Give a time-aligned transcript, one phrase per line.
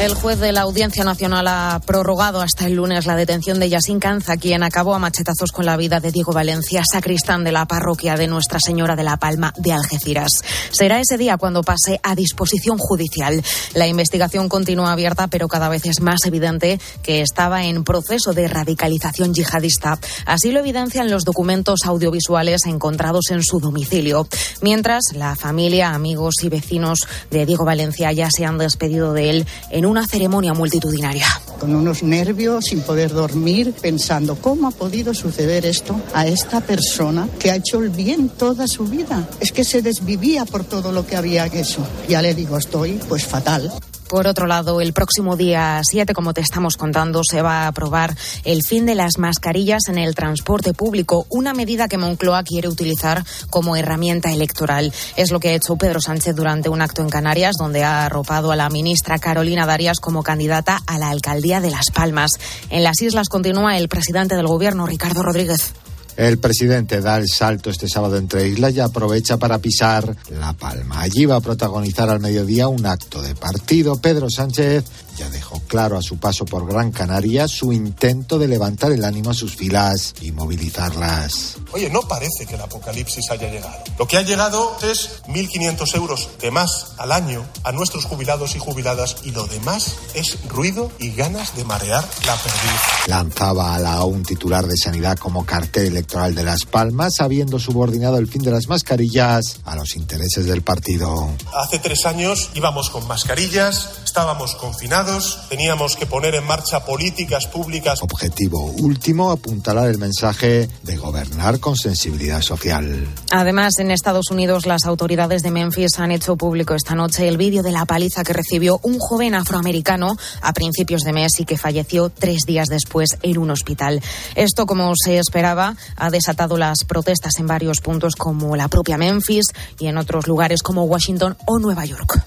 [0.00, 4.00] El juez de la Audiencia Nacional ha prorrogado hasta el lunes la detención de Yasin
[4.00, 8.16] Canza, quien acabó a machetazos con la vida de Diego Valencia, sacristán de la parroquia
[8.16, 10.42] de Nuestra Señora de la Palma de Algeciras.
[10.72, 13.42] Será ese día cuando pase a disposición judicial.
[13.74, 18.48] La investigación continúa abierta, pero cada vez es más evidente que estaba en proceso de
[18.48, 19.98] radicalización yihadista.
[20.26, 24.26] Así lo evidencian los documentos audiovisuales encontrados en su domicilio.
[24.60, 26.98] Mientras, la familia, amigos y vecinos
[27.30, 31.26] de Diego Valencia ya se han despedido de él en una ceremonia multitudinaria.
[31.58, 37.28] Con unos nervios, sin poder dormir, pensando cómo ha podido suceder esto a esta persona
[37.38, 39.28] que ha hecho el bien toda su vida.
[39.40, 41.86] Es que se desvivía por todo lo que había hecho.
[42.08, 43.72] Ya le digo, estoy pues fatal.
[44.08, 48.14] Por otro lado, el próximo día 7, como te estamos contando, se va a aprobar
[48.44, 53.24] el fin de las mascarillas en el transporte público, una medida que Moncloa quiere utilizar
[53.48, 54.92] como herramienta electoral.
[55.16, 58.52] Es lo que ha hecho Pedro Sánchez durante un acto en Canarias, donde ha arropado
[58.52, 62.32] a la ministra Carolina Darias como candidata a la alcaldía de Las Palmas.
[62.68, 65.72] En las islas continúa el presidente del gobierno, Ricardo Rodríguez.
[66.16, 71.00] El presidente da el salto este sábado entre islas y aprovecha para pisar La Palma.
[71.00, 74.00] Allí va a protagonizar al mediodía un acto de partido.
[74.00, 74.84] Pedro Sánchez
[75.16, 79.30] ya dejó claro a su paso por Gran Canaria su intento de levantar el ánimo
[79.30, 81.56] a sus filas y movilizarlas.
[81.72, 83.82] Oye, no parece que el apocalipsis haya llegado.
[83.98, 88.58] Lo que ha llegado es 1.500 euros de más al año a nuestros jubilados y
[88.58, 92.80] jubiladas y lo demás es ruido y ganas de marear la perdiz.
[93.06, 98.18] Lanzaba a la un titular de Sanidad como cartel electoral de Las Palmas, habiendo subordinado
[98.18, 101.30] el fin de las mascarillas a los intereses del partido.
[101.54, 105.03] Hace tres años íbamos con mascarillas, estábamos confinados,
[105.50, 108.02] teníamos que poner en marcha políticas públicas.
[108.02, 113.06] Objetivo último, apuntalar el mensaje de gobernar con sensibilidad social.
[113.30, 117.62] Además, en Estados Unidos, las autoridades de Memphis han hecho público esta noche el vídeo
[117.62, 122.08] de la paliza que recibió un joven afroamericano a principios de mes y que falleció
[122.08, 124.00] tres días después en un hospital.
[124.34, 129.46] Esto, como se esperaba, ha desatado las protestas en varios puntos como la propia Memphis
[129.78, 132.24] y en otros lugares como Washington o Nueva York.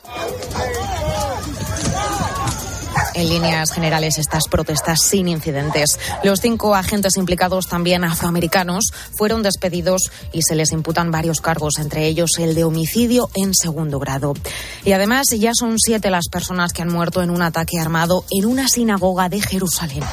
[3.18, 6.00] En líneas generales, estas protestas sin incidentes.
[6.24, 12.06] Los cinco agentes implicados, también afroamericanos, fueron despedidos y se les imputan varios cargos, entre
[12.06, 14.36] ellos el de homicidio en segundo grado.
[14.86, 18.46] Y además, ya son siete las personas que han muerto en un ataque armado en
[18.46, 20.04] una sinagoga de Jerusalén.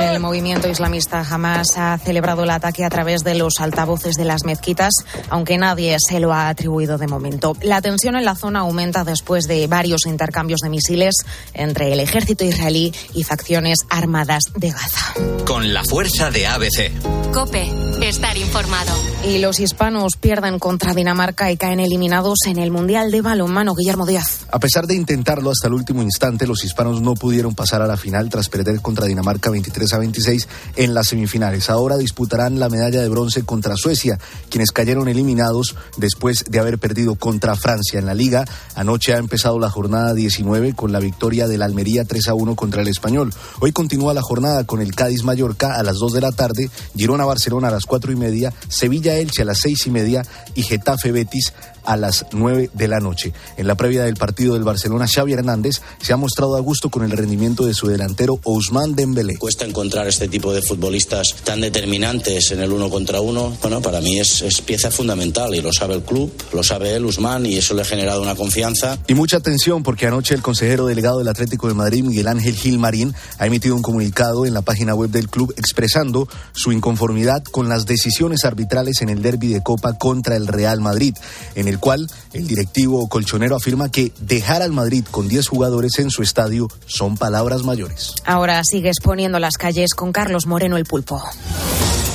[0.00, 4.44] El movimiento islamista jamás ha celebrado el ataque a través de los altavoces de las
[4.44, 4.92] mezquitas,
[5.30, 7.54] aunque nadie se lo ha atribuido de momento.
[7.62, 11.14] La tensión en la zona aumenta después de varios intercambios de misiles
[11.54, 15.14] entre el ejército israelí y facciones armadas de Gaza.
[15.46, 16.92] Con la fuerza de ABC.
[17.32, 17.70] Cope,
[18.02, 18.92] estar informado.
[19.24, 23.74] Y los hispanos pierden contra Dinamarca y caen eliminados en el Mundial de Balonmano.
[23.74, 24.46] Guillermo Díaz.
[24.50, 27.96] A pesar de intentarlo hasta el último instante, los hispanos no pudieron pasar a la
[27.96, 31.68] final tras perder contra Dinamarca 23 a 26 en las semifinales.
[31.68, 34.18] Ahora disputarán la medalla de bronce contra Suecia,
[34.48, 38.46] quienes cayeron eliminados después de haber perdido contra Francia en la liga.
[38.74, 42.80] Anoche ha empezado la jornada 19 con la victoria del Almería 3 a 1 contra
[42.80, 43.30] el Español.
[43.60, 47.26] Hoy continúa la jornada con el Cádiz Mallorca a las 2 de la tarde, Girona
[47.26, 50.22] Barcelona a las 4 y media, Sevilla Elche a las 6 y media
[50.54, 51.52] y Getafe Betis
[51.84, 53.32] a las 9 de la noche.
[53.56, 57.04] En la previa del partido del Barcelona, Xavi Hernández se ha mostrado a gusto con
[57.04, 59.36] el rendimiento de su delantero Ousmane Dembélé.
[59.36, 63.56] Cuesta encontrar este tipo de futbolistas tan determinantes en el uno contra uno.
[63.60, 67.04] Bueno, para mí es, es pieza fundamental y lo sabe el club, lo sabe él,
[67.04, 68.98] Ousmane, y eso le ha generado una confianza.
[69.06, 73.14] Y mucha atención porque anoche el consejero delegado del Atlético de Madrid, Miguel Ángel Gilmarín,
[73.38, 77.86] ha emitido un comunicado en la página web del club expresando su inconformidad con las
[77.86, 81.14] decisiones arbitrales en el derby de Copa contra el Real Madrid,
[81.54, 86.10] en el cual el directivo colchonero afirma que dejar al Madrid con 10 jugadores en
[86.10, 88.14] su estadio son palabras mayores.
[88.24, 91.22] Ahora sigue exponiendo las calles con Carlos Moreno el Pulpo.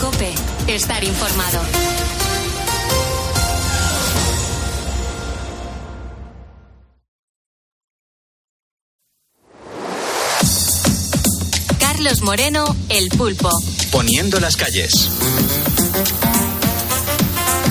[0.02, 0.34] Cope,
[0.68, 1.60] estar informado.
[12.04, 13.50] Carlos Moreno, el pulpo.
[13.92, 15.10] Poniendo las calles.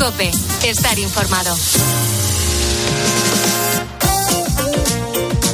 [0.02, 0.32] Cope,
[0.64, 1.56] estar informado.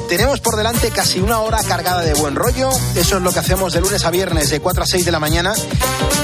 [0.09, 2.71] Tenemos por delante casi una hora cargada de buen rollo.
[2.97, 5.21] Eso es lo que hacemos de lunes a viernes de 4 a 6 de la
[5.21, 5.53] mañana.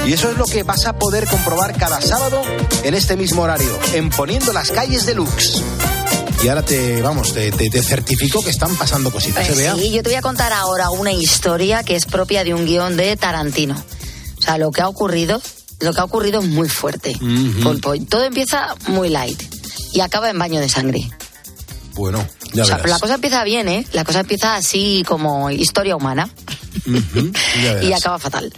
[0.07, 2.41] Y eso es lo que vas a poder comprobar cada sábado
[2.83, 5.61] en este mismo horario, en Poniendo las calles de Lux.
[6.43, 9.45] Y ahora te, vamos, te, te, te certifico que están pasando cositas.
[9.45, 9.75] Pues ¿se vea?
[9.75, 12.97] sí, yo te voy a contar ahora una historia que es propia de un guion
[12.97, 13.75] de Tarantino.
[14.39, 15.39] O sea, lo que ha ocurrido,
[15.79, 17.15] lo que ha ocurrido es muy fuerte.
[17.63, 17.93] Pulpo.
[18.09, 19.41] Todo empieza muy light
[19.93, 21.09] y acaba en baño de sangre.
[21.93, 22.91] Bueno, ya O sea, verás.
[22.91, 23.87] la cosa empieza bien, ¿eh?
[23.93, 26.29] La cosa empieza así como historia humana
[27.81, 28.53] y acaba fatal.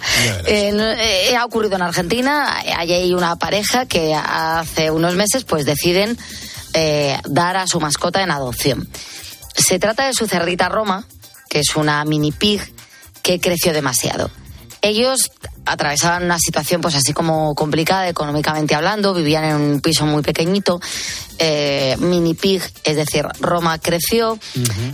[0.48, 6.18] Eh, ha ocurrido en Argentina, hay ahí una pareja que hace unos meses pues deciden
[6.74, 8.90] eh, dar a su mascota en adopción.
[9.56, 11.06] Se trata de su cerdita Roma,
[11.50, 12.62] que es una mini pig
[13.22, 14.31] que creció demasiado.
[14.88, 15.31] Ellos
[15.66, 20.80] atravesaban una situación pues así como complicada económicamente hablando, vivían en un piso muy pequeñito,
[21.39, 24.39] eh, mini pig, es decir, Roma creció,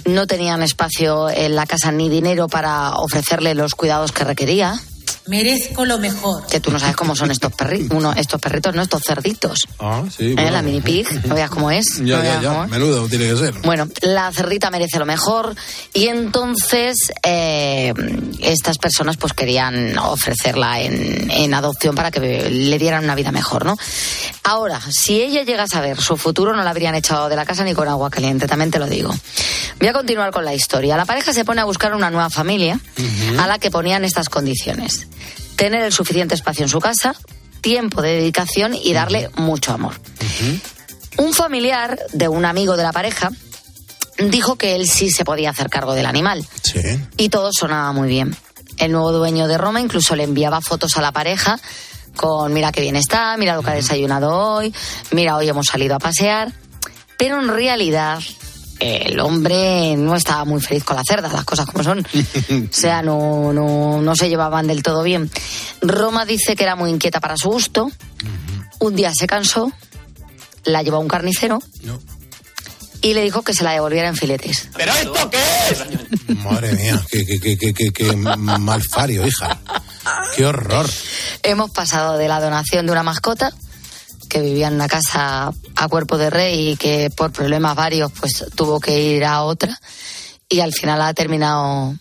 [0.06, 4.82] no tenían espacio en la casa ni dinero para ofrecerle los cuidados que requería.
[5.28, 6.46] Merezco lo mejor.
[6.48, 9.68] Que tú no sabes cómo son estos perritos, uno, estos perritos, no estos cerditos.
[9.80, 10.32] Ah, sí.
[10.32, 10.34] ¿eh?
[10.36, 10.52] bueno.
[10.52, 11.98] La mini pig, no veas cómo es.
[12.04, 12.68] Ya, ya, ya.
[12.68, 13.54] Menudo tiene que ser.
[13.62, 15.56] Bueno, la cerdita merece lo mejor
[15.94, 17.94] y entonces eh,
[18.40, 23.66] estas personas pues querían ofrecerla en, en adopción para que le dieran una vida mejor,
[23.66, 23.78] ¿no?
[24.44, 27.64] Ahora, si ella llega a saber su futuro, no la habrían echado de la casa
[27.64, 29.14] ni con agua caliente, también te lo digo.
[29.80, 30.98] Voy a continuar con la historia.
[30.98, 32.80] La pareja se pone a buscar una nueva familia
[33.40, 35.08] a la que ponían estas condiciones.
[35.56, 37.16] Tener el suficiente espacio en su casa,
[37.62, 39.94] tiempo de dedicación y darle mucho amor.
[41.18, 43.32] Un familiar de un amigo de la pareja
[44.18, 46.46] dijo que él sí se podía hacer cargo del animal.
[46.62, 46.82] Sí.
[47.18, 48.36] Y todo sonaba muy bien.
[48.78, 51.60] El nuevo dueño de Roma incluso le enviaba fotos a la pareja
[52.16, 54.74] con mira qué bien está, mira lo que ha desayunado hoy,
[55.12, 56.52] mira hoy hemos salido a pasear.
[57.18, 58.20] Pero en realidad
[58.84, 62.06] el hombre no estaba muy feliz con la cerda, las cosas como son.
[62.50, 65.30] O sea, no, no, no se llevaban del todo bien.
[65.82, 67.90] Roma dice que era muy inquieta para su gusto.
[68.80, 69.72] Un día se cansó,
[70.66, 71.60] la llevó a un carnicero
[73.02, 74.70] y le dijo que se la devolviera en filetes.
[74.76, 75.38] ¿Pero esto qué
[75.70, 76.38] es?
[76.38, 79.60] Madre mía, qué, qué, qué, qué, qué, qué malfario, hija.
[80.36, 80.90] Qué horror.
[81.44, 83.54] Hemos pasado de la donación de una mascota
[84.34, 88.44] que vivía en una casa a cuerpo de rey y que por problemas varios pues
[88.56, 89.80] tuvo que ir a otra.
[90.50, 91.94] Y al final ha terminado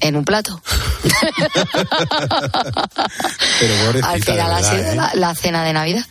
[0.00, 0.60] en un plato.
[3.60, 4.94] Pero pobrecita, al final ha sido ¿eh?
[4.96, 6.04] la, la cena de Navidad.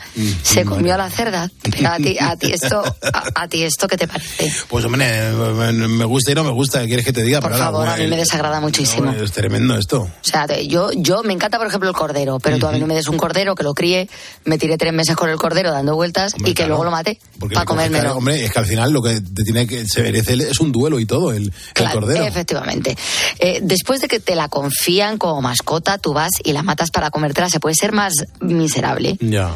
[0.44, 1.50] Se comió a la cerda.
[1.64, 2.84] Pero a ti, a ti esto,
[3.14, 4.52] a, a ti esto ¿qué te parece?
[4.68, 7.42] Pues hombre, me me gusta y no me gusta, ¿qué quieres que te diga?
[7.42, 9.12] Por Pero ahora, favor, a mí me desagrada muchísimo.
[9.12, 10.02] no, es tremendo esto.
[10.02, 12.88] O sea, yo, yo me encanta, por ejemplo, el cordero, pero tú a mí no
[12.88, 14.10] me des un cordero que lo críe,
[14.46, 17.20] me tiré tres meses con el cordero dando vueltas y que luego lo maté
[17.54, 18.04] para comérmelo.
[18.04, 20.72] cara- Hombre, es que al final lo que te tiene que se merece es un
[20.72, 22.24] duelo y todo, el, el Claro, cordero.
[22.26, 22.98] Efectivamente.
[23.40, 27.12] Eh, después de que te la confían como mascota, tú vas y la matas para
[27.12, 29.16] comértela, se puede ser más miserable.
[29.22, 29.54] Ya.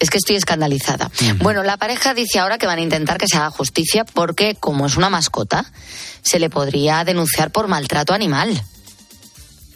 [0.00, 1.12] Es que estoy escandalizada.
[1.38, 4.84] Bueno, la pareja dice ahora que van a intentar que se haga justicia porque, como
[4.86, 5.64] es una mascota,
[6.22, 8.60] se le podría denunciar por maltrato animal.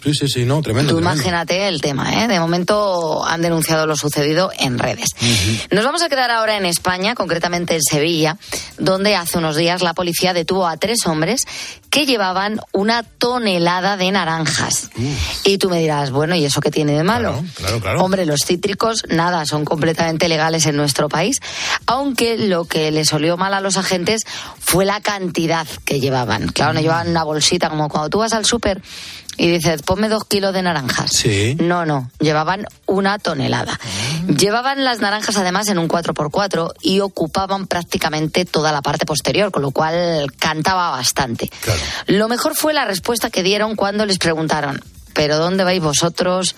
[0.06, 0.91] Sí, sí, sí, no, tremendo.
[0.91, 1.17] Tú tremendo.
[1.17, 2.29] imagínate el tema, ¿eh?
[2.29, 5.08] De momento han denunciado lo sucedido en redes.
[5.73, 8.37] Nos vamos a quedar ahora en España, concretamente en Sevilla,
[8.79, 11.43] donde hace unos días la policía detuvo a tres hombres
[11.91, 14.91] que llevaban una tonelada de naranjas.
[15.43, 17.43] Y tú me dirás, bueno, ¿y eso qué tiene de malo?
[17.56, 18.05] Claro, claro.
[18.05, 21.41] Hombre, los cítricos, nada, son completamente legales en nuestro país,
[21.87, 24.23] aunque lo que les olió mal a los agentes
[24.61, 26.47] fue la cantidad que llevaban.
[26.47, 28.81] Claro, no llevaban una bolsita, como cuando tú vas al súper
[29.37, 31.11] y dices, ponme dos kilos de naranjas.
[31.12, 31.56] Sí.
[31.61, 33.79] No, no, llevaban una tonelada.
[34.27, 39.62] Llevaban las naranjas además en un 4x4 y ocupaban prácticamente toda la parte posterior, con
[39.62, 41.50] lo cual cantaba bastante.
[42.07, 46.55] Lo mejor fue la respuesta que dieron cuando les preguntaron, ¿pero dónde vais vosotros?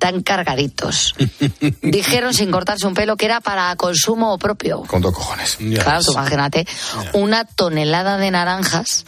[0.00, 1.14] tan cargaditos.
[1.82, 4.82] Dijeron sin cortarse un pelo que era para consumo propio.
[4.82, 5.58] Con dos cojones.
[5.58, 6.66] Claro, tú imagínate,
[7.12, 9.04] una tonelada de naranjas,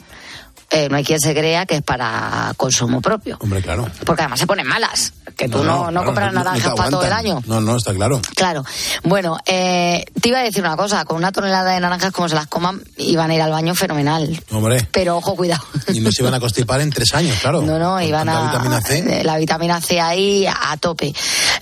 [0.73, 3.37] eh, no hay quien se crea que es para consumo propio.
[3.41, 3.89] Hombre, claro.
[4.05, 7.05] Porque además se ponen malas, que tú no, no, claro, compras no- naranjas para todo
[7.05, 7.43] el año.
[7.47, 8.21] No, no, está claro.
[8.35, 8.65] Claro.
[9.05, 12.35] Bueno, eh, te iba a decir una cosa, con una tonelada de naranjas como se
[12.35, 14.43] las coman, iban a ir al baño fenomenal.
[14.51, 14.89] Hombre.
[14.93, 15.63] Pero ojo, cuidado.
[15.93, 17.63] Y no se iban a constipar en tres años, claro.
[17.63, 18.47] No, no, iban a.
[18.53, 19.23] vitamina C.
[19.25, 21.13] La vitamina C ahí a tope.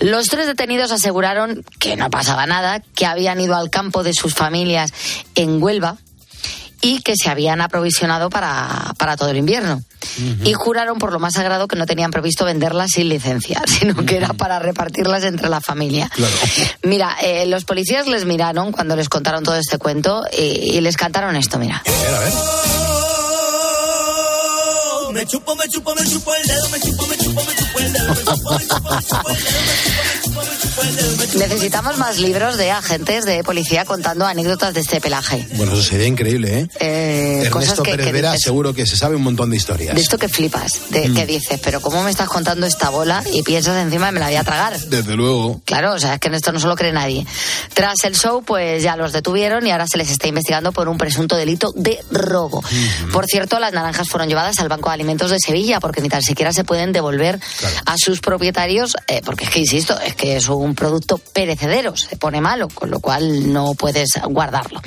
[0.00, 4.34] Los tres detenidos aseguraron que no pasaba nada, que habían ido al campo de sus
[4.34, 4.92] familias
[5.34, 5.96] en Huelva
[6.80, 9.82] y que se habían aprovisionado para, para todo el invierno.
[10.44, 14.16] Y juraron por lo más sagrado que no tenían previsto venderlas sin licencia, sino que
[14.16, 16.10] era para repartirlas entre la familia.
[16.82, 20.96] Mira, eh, los policías les miraron cuando les contaron todo este cuento y, y les
[20.96, 21.82] cantaron esto, mira.
[25.12, 27.92] Me chupo, me chupo, me chupo el dedo, me chupo, me chupo, me chupo el
[27.92, 30.19] dedo, me chupo, me chupo, me chupo el dedo, me chupo, me chupo, me chupo
[31.36, 35.46] Necesitamos más libros de agentes de policía contando anécdotas de este pelaje.
[35.54, 36.68] Bueno, eso sería increíble, ¿eh?
[36.80, 39.56] Eh, cosas Ernesto que, Pérez que Vera dices, seguro que se sabe un montón de
[39.56, 39.94] historias.
[39.94, 41.14] de esto que flipas, de, Mm.
[41.14, 44.26] que dices, pero ¿cómo me estás contando esta bola y piensas encima que me la
[44.26, 44.78] voy a tragar?
[44.78, 45.60] Desde luego.
[45.64, 47.26] Claro, o sea, es que en esto no se lo cree nadie.
[47.74, 50.98] Tras el show, pues ya los detuvieron y ahora se les está investigando por un
[50.98, 52.62] presunto delito de robo.
[53.12, 56.22] Por cierto, las naranjas fueron llevadas al Banco de Alimentos de Sevilla porque ni tan
[56.22, 57.38] siquiera se pueden devolver
[57.86, 62.16] a sus propietarios, eh, porque es que, insisto, es que es un producto perecedero, se
[62.16, 64.80] pone malo, con lo cual no puedes guardarlo.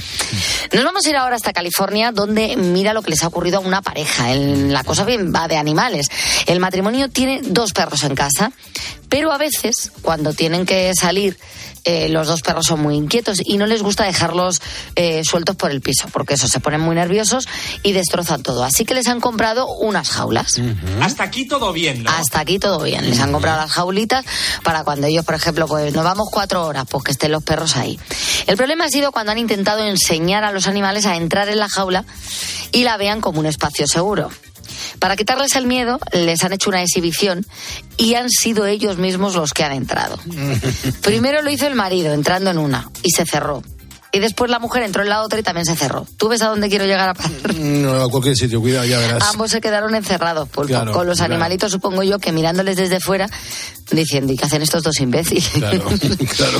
[0.71, 3.61] Nos vamos a ir ahora hasta California, donde mira lo que les ha ocurrido a
[3.61, 4.31] una pareja.
[4.31, 6.09] El- la cosa bien va de animales.
[6.45, 8.51] El matrimonio tiene dos perros en casa,
[9.09, 11.37] pero a veces, cuando tienen que salir,
[11.83, 14.61] eh, los dos perros son muy inquietos y no les gusta dejarlos
[14.95, 17.47] eh, sueltos por el piso, porque eso se ponen muy nerviosos
[17.83, 18.63] y destrozan todo.
[18.63, 20.59] Así que les han comprado unas jaulas.
[21.01, 22.11] Hasta aquí todo bien, ¿no?
[22.11, 23.09] Hasta aquí todo bien.
[23.09, 24.25] Les han comprado las jaulitas
[24.63, 27.75] para cuando ellos, por ejemplo, pues nos vamos cuatro horas, pues que estén los perros
[27.75, 27.99] ahí.
[28.47, 31.69] El problema ha sido cuando han intentado enseñar a los animales a entrar en la
[31.69, 32.05] jaula
[32.71, 34.29] y la vean como un espacio seguro.
[34.99, 37.45] Para quitarles el miedo, les han hecho una exhibición
[37.97, 40.17] y han sido ellos mismos los que han entrado.
[41.01, 43.63] Primero lo hizo el marido, entrando en una, y se cerró.
[44.15, 46.05] Y después la mujer entró en la otra y también se cerró.
[46.17, 47.55] ¿Tú ves a dónde quiero llegar a parar?
[47.55, 49.23] No, a cualquier sitio, cuidado, ya verás.
[49.23, 51.33] Ambos se quedaron encerrados, Claro, con los claro.
[51.33, 53.27] animalitos, supongo yo, que mirándoles desde fuera,
[53.89, 55.49] diciendo, ¿y qué hacen estos dos imbéciles?
[55.49, 55.83] Claro,
[56.37, 56.59] claro.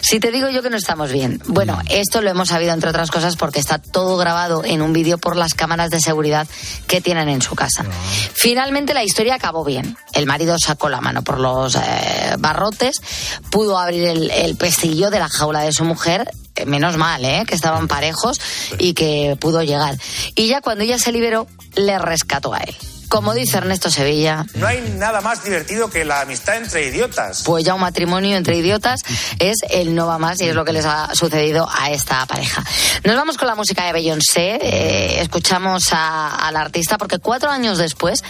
[0.00, 1.42] Si te digo yo que no estamos bien.
[1.46, 5.18] Bueno, esto lo hemos sabido, entre otras cosas, porque está todo grabado en un vídeo
[5.18, 6.46] por las cámaras de seguridad
[6.86, 7.84] que tienen en su casa.
[8.32, 9.96] Finalmente la historia acabó bien.
[10.12, 13.02] El marido sacó la mano por los eh, barrotes,
[13.50, 16.30] pudo abrir el, el pestillo de la jaula de su mujer.
[16.56, 17.44] Eh, Menos mal, ¿eh?
[17.46, 18.40] que estaban parejos
[18.78, 19.96] y que pudo llegar.
[20.34, 22.74] Y ya cuando ella se liberó, le rescató a él.
[23.12, 27.42] Como dice Ernesto Sevilla, No hay nada más divertido que la amistad entre idiotas.
[27.44, 29.00] pues ya un matrimonio entre idiotas
[29.38, 32.64] es el no va más y es lo que les ha sucedido a esta pareja.
[33.04, 37.76] Nos vamos con la música de Beyoncé, eh, escuchamos a, al artista porque cuatro años
[37.76, 38.24] después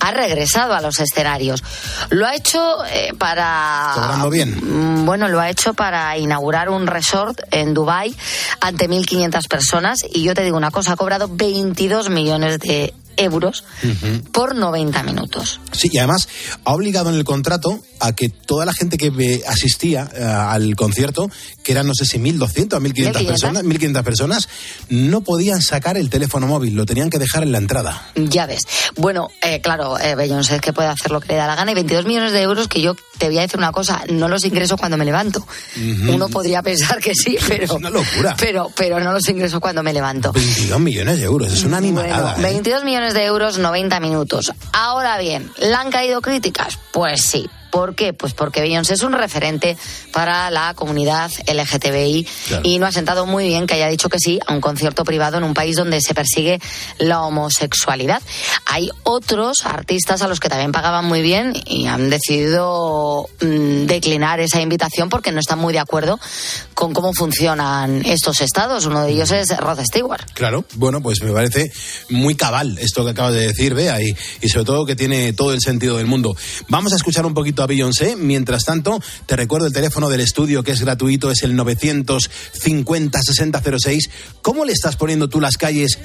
[0.00, 1.62] ha regresado a los escenarios.
[2.10, 3.92] Lo ha hecho eh, para...
[3.94, 4.50] Cobrando bien.
[5.00, 8.12] Mm, Bueno, lo ha hecho para inaugurar un resort en Dubai
[8.60, 13.64] ante 1.500 personas y yo te digo una cosa, ha cobrado 22 millones de euros
[14.32, 15.60] por 90 minutos.
[15.72, 16.28] Sí, y además
[16.64, 21.30] ha obligado en el contrato a que toda la gente que asistía eh, al concierto,
[21.62, 23.26] que eran no sé si 1.200 o 1.500 1.500.
[23.26, 24.48] personas, 1.500 personas,
[24.88, 28.10] no podían sacar el teléfono móvil, lo tenían que dejar en la entrada.
[28.14, 28.62] Ya ves.
[28.96, 31.72] Bueno, eh, claro, eh, Beyoncé es que puede hacer lo que le da la gana
[31.72, 34.44] y 22 millones de euros que yo te voy a decir una cosa, no los
[34.44, 35.46] ingreso cuando me levanto.
[36.08, 37.64] Uno podría pensar que sí, pero...
[37.64, 38.34] Es una locura.
[38.38, 40.32] Pero, pero no los ingreso cuando me levanto.
[40.32, 42.34] 22 millones de euros, es una animalada.
[42.34, 42.52] Bueno, ¿eh?
[42.52, 44.52] 22 millones de euros, 90 minutos.
[44.72, 46.78] Ahora bien, ¿le han caído críticas?
[46.92, 47.48] Pues sí.
[47.74, 48.12] ¿Por qué?
[48.12, 49.76] Pues porque Beyoncé es un referente
[50.12, 52.62] para la comunidad LGTBI Claro.
[52.64, 55.38] y no ha sentado muy bien que haya dicho que sí a un concierto privado
[55.38, 56.60] en un país donde se persigue
[56.98, 58.22] la homosexualidad.
[58.66, 64.38] Hay otros artistas a los que también pagaban muy bien y han decidido mm, declinar
[64.38, 66.20] esa invitación porque no están muy de acuerdo
[66.74, 68.86] con cómo funcionan estos estados.
[68.86, 70.24] Uno de ellos es Rod Stewart.
[70.34, 71.72] Claro, bueno, pues me parece
[72.08, 75.52] muy cabal esto que acabas de decir, Bea, y, y sobre todo que tiene todo
[75.52, 76.36] el sentido del mundo.
[76.68, 78.16] Vamos a escuchar un poquito a.
[78.16, 84.10] Mientras tanto, te recuerdo el teléfono del estudio que es gratuito, es el 950-6006.
[84.42, 85.98] ¿Cómo le estás poniendo tú las calles?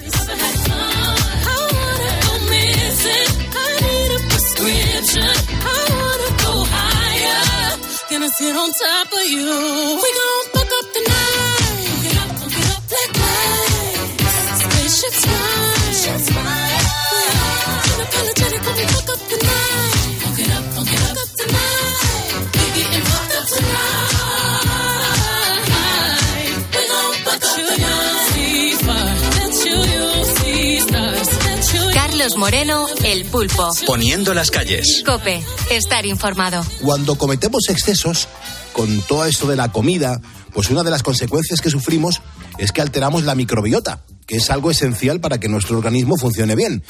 [32.29, 33.71] Carlos Moreno, El Pulpo.
[33.87, 35.01] Poniendo las calles.
[35.03, 36.63] Cope, estar informado.
[36.79, 38.27] Cuando cometemos excesos
[38.71, 40.21] con todo esto de la comida,
[40.53, 42.21] pues una de las consecuencias que sufrimos
[42.59, 46.83] es que alteramos la microbiota, que es algo esencial para que nuestro organismo funcione bien.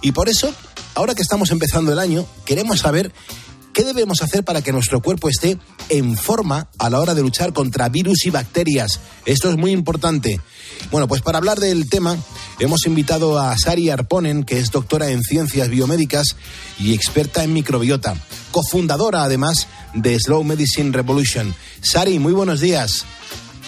[0.00, 0.54] Y por eso,
[0.94, 3.10] ahora que estamos empezando el año, queremos saber
[3.74, 5.58] qué debemos hacer para que nuestro cuerpo esté
[5.90, 9.00] en forma a la hora de luchar contra virus y bacterias.
[9.26, 10.40] Esto es muy importante.
[10.90, 12.16] Bueno, pues para hablar del tema,
[12.60, 16.36] hemos invitado a Sari Arponen, que es doctora en ciencias biomédicas
[16.78, 18.16] y experta en microbiota,
[18.52, 21.54] cofundadora además de Slow Medicine Revolution.
[21.82, 23.04] Sari, muy buenos días.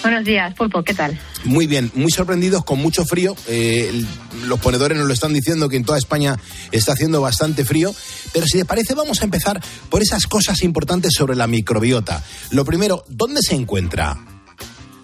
[0.03, 1.19] Buenos días, Pulpo, ¿qué tal?
[1.45, 3.35] Muy bien, muy sorprendidos, con mucho frío.
[3.49, 4.05] Eh,
[4.47, 6.37] los ponedores nos lo están diciendo que en toda España
[6.73, 7.95] está haciendo bastante frío.
[8.33, 9.61] Pero si te parece, vamos a empezar
[9.91, 12.23] por esas cosas importantes sobre la microbiota.
[12.51, 14.17] Lo primero, ¿dónde se encuentra?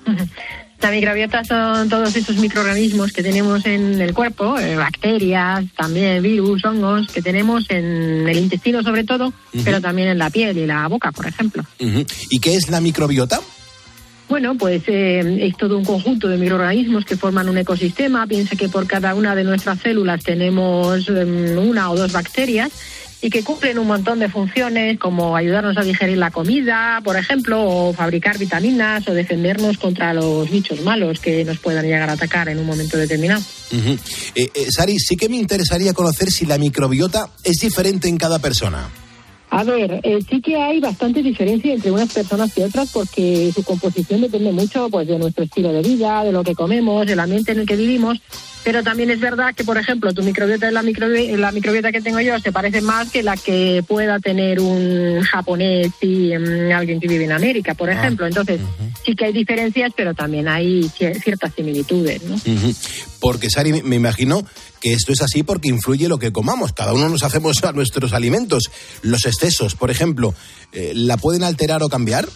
[0.83, 6.65] La microbiota son todos esos microorganismos que tenemos en el cuerpo, eh, bacterias, también virus,
[6.65, 9.33] hongos, que tenemos en el intestino sobre todo,
[9.65, 11.65] pero también en la piel y la boca, por ejemplo.
[11.79, 13.41] ¿Y qué es la microbiota?
[14.29, 18.27] Bueno, pues eh, es todo un conjunto de microorganismos que forman un ecosistema.
[18.27, 22.71] Piensa que por cada una de nuestras células tenemos em, una o dos bacterias
[23.23, 27.63] y que cumplen un montón de funciones como ayudarnos a digerir la comida, por ejemplo,
[27.63, 32.49] o fabricar vitaminas o defendernos contra los bichos malos que nos puedan llegar a atacar
[32.49, 33.41] en un momento determinado.
[33.71, 33.99] Eh,
[34.35, 38.89] eh, Sari, sí que me interesaría conocer si la microbiota es diferente en cada persona.
[39.55, 43.63] A ver, eh, sí que hay bastante diferencia entre unas personas y otras porque su
[43.63, 47.53] composición depende mucho pues de nuestro estilo de vida, de lo que comemos, del ambiente
[47.53, 48.19] en el que vivimos.
[48.65, 52.01] Pero también es verdad que, por ejemplo, tu microbiota y la, microbi- la microbiota que
[52.01, 56.99] tengo yo se parece más que la que pueda tener un japonés y mm, alguien
[56.99, 58.27] que vive en América, por ejemplo.
[58.27, 58.59] Entonces,
[59.05, 62.37] sí que hay diferencias, pero también hay cier- ciertas similitudes, ¿no?
[63.21, 64.43] Porque, Sari, me imagino
[64.83, 66.73] que esto es así porque influye lo que comamos.
[66.73, 68.71] Cada uno nos hacemos a nuestros alimentos.
[69.03, 70.35] Los excesos, por ejemplo,
[70.73, 72.29] eh, ¿la pueden alterar o cambiar?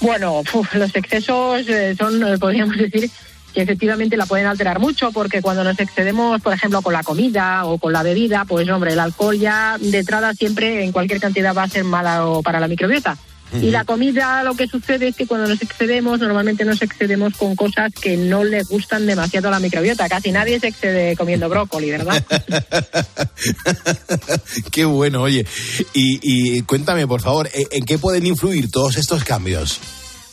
[0.00, 3.08] Bueno, uf, los excesos eh, son, eh, podríamos decir,
[3.54, 7.64] que efectivamente la pueden alterar mucho, porque cuando nos excedemos, por ejemplo, con la comida
[7.64, 11.54] o con la bebida, pues hombre, el alcohol ya de entrada siempre en cualquier cantidad
[11.54, 13.16] va a ser malo para la microbiota.
[13.52, 17.54] Y la comida, lo que sucede es que cuando nos excedemos, normalmente nos excedemos con
[17.54, 20.08] cosas que no le gustan demasiado a la microbiota.
[20.08, 22.24] Casi nadie se excede comiendo brócoli, ¿verdad?
[24.72, 25.46] Qué bueno, oye.
[25.92, 29.80] Y, y cuéntame, por favor, ¿en qué pueden influir todos estos cambios?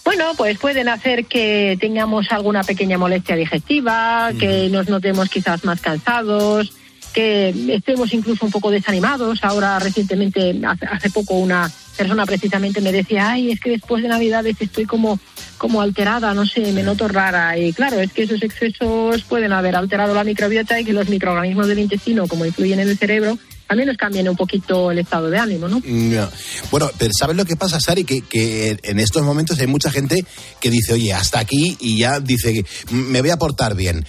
[0.04, 5.80] Bueno, pues pueden hacer que tengamos alguna pequeña molestia digestiva, que nos notemos quizás más
[5.80, 6.74] cansados,
[7.14, 9.44] que estemos incluso un poco desanimados.
[9.44, 14.56] Ahora recientemente, hace poco, una persona precisamente me decía, ay, es que después de Navidades
[14.60, 15.20] estoy como,
[15.58, 17.58] como alterada, no sé, me noto rara.
[17.58, 21.68] Y claro, es que esos excesos pueden haber alterado la microbiota y que los microorganismos
[21.68, 25.40] del intestino, como influyen en el cerebro, también nos cambien un poquito el estado de
[25.40, 25.82] ánimo, ¿no?
[25.86, 26.30] No.
[26.72, 28.04] Bueno, pero ¿sabes lo que pasa, Sari?
[28.04, 30.26] Que, que en estos momentos hay mucha gente
[30.60, 34.06] que dice, oye, hasta aquí y ya dice, me voy a portar bien.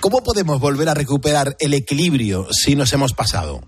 [0.00, 3.62] ¿Cómo podemos volver a recuperar el equilibrio si nos hemos pasado?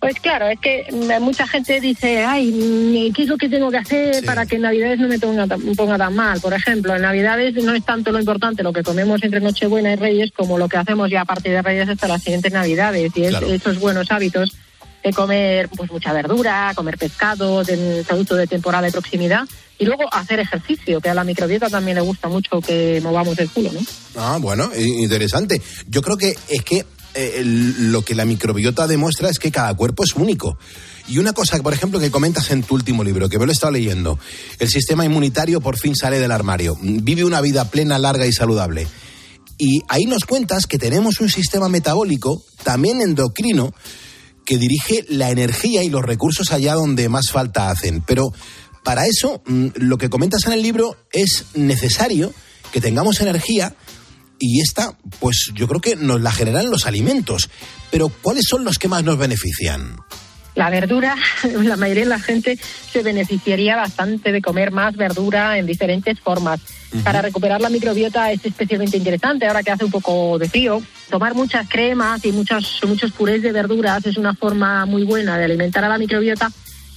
[0.00, 0.86] Pues claro, es que
[1.20, 4.98] mucha gente dice, ay, ¿qué es lo que tengo que hacer para que en Navidades
[4.98, 6.40] no me ponga, tan- me ponga tan mal?
[6.40, 9.96] Por ejemplo, en Navidades no es tanto lo importante lo que comemos entre Nochebuena y
[9.96, 13.12] Reyes como lo que hacemos ya a partir de Reyes hasta las siguientes Navidades.
[13.14, 13.48] Y es Claro.
[13.52, 14.56] esos buenos hábitos
[15.04, 19.44] de comer pues mucha verdura, comer pescado, de producto de temporada y proximidad.
[19.78, 23.50] Y luego hacer ejercicio, que a la microbiota también le gusta mucho que movamos el
[23.50, 23.80] culo, ¿no?
[24.16, 25.60] Ah, bueno, interesante.
[25.88, 30.04] Yo creo que es que eh, lo que la microbiota demuestra es que cada cuerpo
[30.04, 30.58] es único.
[31.08, 33.54] Y una cosa, por ejemplo, que comentas en tu último libro, que me lo he
[33.54, 34.18] estado leyendo,
[34.58, 38.86] el sistema inmunitario por fin sale del armario, vive una vida plena, larga y saludable.
[39.58, 43.74] Y ahí nos cuentas que tenemos un sistema metabólico, también endocrino,
[44.44, 48.02] que dirige la energía y los recursos allá donde más falta hacen.
[48.06, 48.32] Pero
[48.82, 52.32] para eso, mm, lo que comentas en el libro es necesario
[52.72, 53.74] que tengamos energía
[54.40, 57.48] y esta, pues yo creo que nos la generan los alimentos.
[57.90, 59.96] Pero ¿cuáles son los que más nos benefician?
[60.56, 61.14] La verdura,
[61.62, 62.58] la mayoría de la gente
[62.92, 66.60] se beneficiaría bastante de comer más verdura en diferentes formas.
[67.04, 70.82] Para recuperar la microbiota es especialmente interesante ahora que hace un poco de frío.
[71.08, 75.44] Tomar muchas cremas y muchas, muchos purés de verduras es una forma muy buena de
[75.44, 76.50] alimentar a la microbiota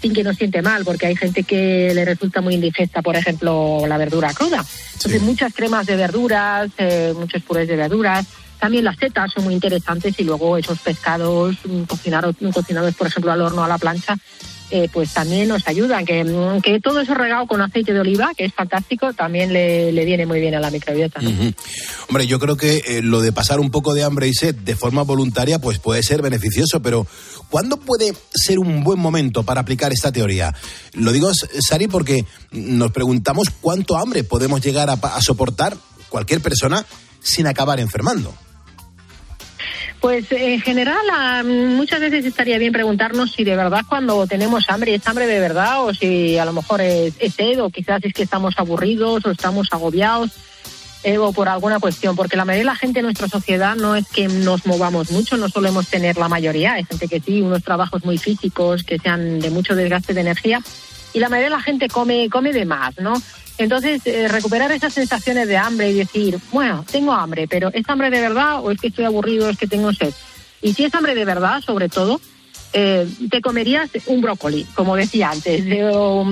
[0.03, 3.83] sin que nos siente mal, porque hay gente que le resulta muy indigesta, por ejemplo,
[3.87, 4.63] la verdura cruda.
[4.95, 8.25] Entonces, muchas cremas de verduras, eh, muchos purés de verduras.
[8.59, 13.31] También las setas son muy interesantes y luego esos pescados mm, cocinados, cocinados por ejemplo,
[13.31, 14.17] al horno, a la plancha,
[14.75, 16.03] eh, pues también nos ayudan.
[16.03, 19.91] Que, mm, que todo eso regado con aceite de oliva, que es fantástico, también le,
[19.91, 21.19] le viene muy bien a la microbiota.
[22.09, 24.75] Hombre, yo creo que eh, lo de pasar un poco de hambre y sed de
[24.75, 27.05] forma voluntaria, pues puede ser beneficioso, pero
[27.51, 30.55] ¿cuándo puede ser un buen momento para aplicar esta teoría?
[30.93, 35.77] Lo digo, Sari, porque nos preguntamos cuánto hambre podemos llegar a soportar
[36.09, 36.83] cualquier persona
[37.21, 38.33] sin acabar enfermando.
[40.03, 45.07] Pues en general muchas veces estaría bien preguntarnos si de verdad cuando tenemos hambre es
[45.07, 48.23] hambre de verdad o si a lo mejor es, es sed o quizás es que
[48.23, 50.31] estamos aburridos o estamos agobiados
[51.03, 53.95] eh, o por alguna cuestión, porque la mayoría de la gente en nuestra sociedad no
[53.95, 57.63] es que nos movamos mucho, no solemos tener la mayoría, hay gente que sí, unos
[57.63, 60.61] trabajos muy físicos que sean de mucho desgaste de energía,
[61.13, 63.13] y la mayoría de la gente come, come de más, ¿no?
[63.57, 68.09] Entonces, eh, recuperar esas sensaciones de hambre y decir, bueno, tengo hambre, pero ¿es hambre
[68.09, 70.13] de verdad o es que estoy aburrido o es que tengo sed?
[70.61, 72.19] Y si es hambre de verdad, sobre todo,
[72.73, 76.25] eh, te comerías un brócoli, como decía antes, de- o,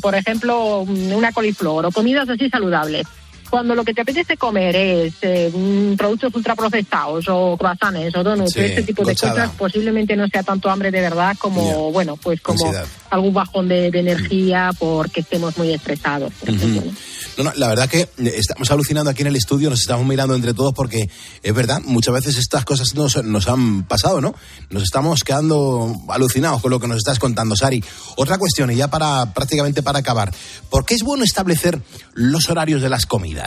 [0.00, 3.06] por ejemplo una coliflor, o comidas así saludables.
[3.52, 8.54] Cuando lo que te apetece comer es eh, mm, productos ultraprocesados o croissants o donuts,
[8.54, 12.40] Sí, este tipo de cosas, posiblemente no sea tanto hambre de verdad como, bueno, pues
[12.40, 12.86] como Ansiedad.
[13.10, 16.32] algún bajón de, de energía porque estemos muy estresados.
[16.40, 16.92] por ejemplo, ¿no?
[17.36, 20.34] No, no, la verdad que eh, estamos alucinando aquí en el estudio, nos estamos mirando
[20.34, 21.10] entre todos porque
[21.42, 24.34] es verdad, muchas veces estas cosas nos, nos han pasado, ¿no?
[24.70, 27.84] Nos estamos quedando alucinados con lo que nos estás contando, Sari.
[28.16, 30.32] Otra cuestión, y ya para prácticamente para acabar,
[30.70, 31.78] ¿por qué es bueno establecer
[32.14, 33.41] los horarios de las comidas?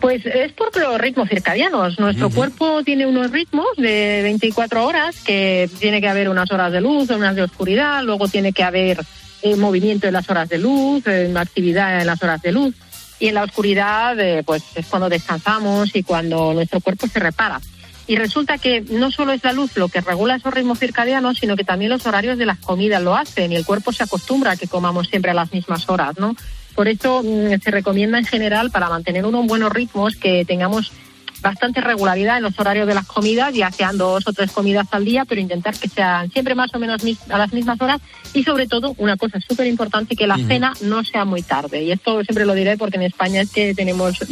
[0.00, 1.98] Pues es por los ritmos circadianos.
[1.98, 6.80] Nuestro cuerpo tiene unos ritmos de 24 horas, que tiene que haber unas horas de
[6.80, 9.00] luz, unas de oscuridad, luego tiene que haber
[9.42, 12.74] eh, movimiento en las horas de luz, eh, actividad en las horas de luz.
[13.18, 17.60] Y en la oscuridad, eh, pues es cuando descansamos y cuando nuestro cuerpo se repara.
[18.06, 21.56] Y resulta que no solo es la luz lo que regula esos ritmos circadianos, sino
[21.56, 24.56] que también los horarios de las comidas lo hacen y el cuerpo se acostumbra a
[24.56, 26.36] que comamos siempre a las mismas horas, ¿no?
[26.78, 30.92] Por eso mm, se recomienda en general para mantener unos buenos ritmos que tengamos
[31.40, 35.04] bastante regularidad en los horarios de las comidas, ya sean dos o tres comidas al
[35.04, 38.00] día, pero intentar que sean siempre más o menos a las mismas horas
[38.32, 41.82] y sobre todo una cosa súper importante que la cena no sea muy tarde.
[41.82, 44.16] Y esto siempre lo diré porque en España es que tenemos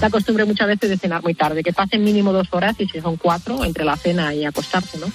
[0.00, 2.98] la costumbre muchas veces de cenar muy tarde, que pasen mínimo dos horas y si
[3.02, 5.06] son cuatro entre la cena y acostarse, ¿no?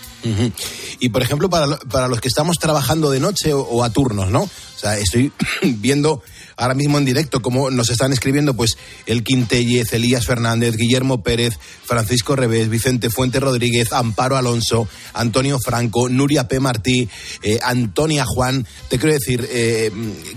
[0.99, 3.91] Y por ejemplo, para, lo- para los que estamos trabajando de noche o, o a
[3.91, 4.41] turnos, ¿no?
[4.43, 6.23] O sea, estoy viendo
[6.59, 11.57] ahora mismo en directo cómo nos están escribiendo pues el Quintellez, Elías Fernández, Guillermo Pérez,
[11.83, 16.59] Francisco Revés, Vicente Fuente Rodríguez, Amparo Alonso, Antonio Franco, Nuria P.
[16.59, 17.09] Martí,
[17.41, 18.67] eh, Antonia Juan.
[18.89, 19.91] Te quiero decir eh,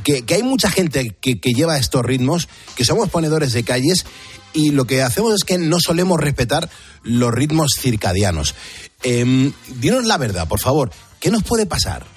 [0.05, 4.07] que, hay mucha gente que, lleva estos ritmos, que somos ponedores de calles
[4.53, 6.71] y lo que hacemos es que no solemos respetar
[7.03, 8.55] los ritmos circadianos.
[9.03, 12.12] Em, dinos la verdad, por favor, ¿qué nos puede pasar?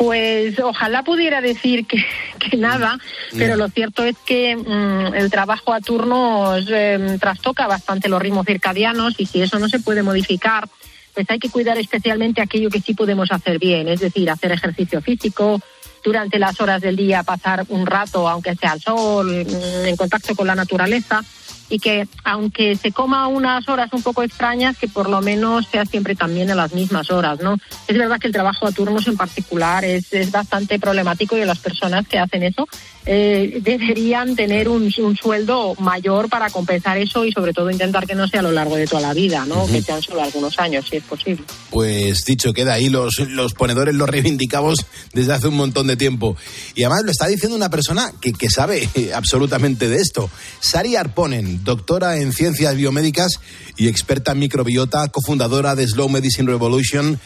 [0.00, 2.02] Pues ojalá pudiera decir que,
[2.38, 2.98] que nada,
[3.36, 8.46] pero lo cierto es que mm, el trabajo a turnos eh, trastoca bastante los ritmos
[8.46, 10.66] circadianos y si eso no se puede modificar,
[11.12, 15.02] pues hay que cuidar especialmente aquello que sí podemos hacer bien, es decir, hacer ejercicio
[15.02, 15.60] físico,
[16.02, 20.34] durante las horas del día pasar un rato, aunque sea al sol, mm, en contacto
[20.34, 21.22] con la naturaleza
[21.70, 25.86] y que aunque se coma unas horas un poco extrañas, que por lo menos sea
[25.86, 27.56] siempre también a las mismas horas, ¿no?
[27.88, 31.60] Es verdad que el trabajo a turnos en particular es, es bastante problemático y las
[31.60, 32.66] personas que hacen eso
[33.06, 38.14] eh, deberían tener un, un sueldo mayor para compensar eso y sobre todo intentar que
[38.14, 39.66] no sea a lo largo de toda la vida, ¿no?
[39.66, 41.44] Que sean solo algunos años, si es posible.
[41.70, 46.36] Pues dicho queda ahí, los, los ponedores los reivindicamos desde hace un montón de tiempo.
[46.74, 50.28] Y además lo está diciendo una persona que, que sabe absolutamente de esto.
[50.60, 53.40] Sari Arponen, doctora en ciencias biomédicas
[53.76, 57.20] y experta en microbiota, cofundadora de Slow Medicine Revolution.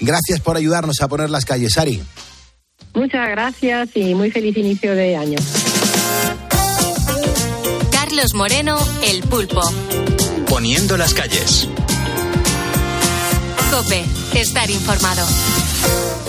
[0.00, 2.02] Gracias por ayudarnos a poner las calles, Sari.
[2.94, 5.38] Muchas gracias y muy feliz inicio de año.
[7.90, 9.60] Carlos Moreno, El Pulpo.
[10.48, 11.68] Poniendo las calles.
[13.70, 15.26] Cope, estar informado.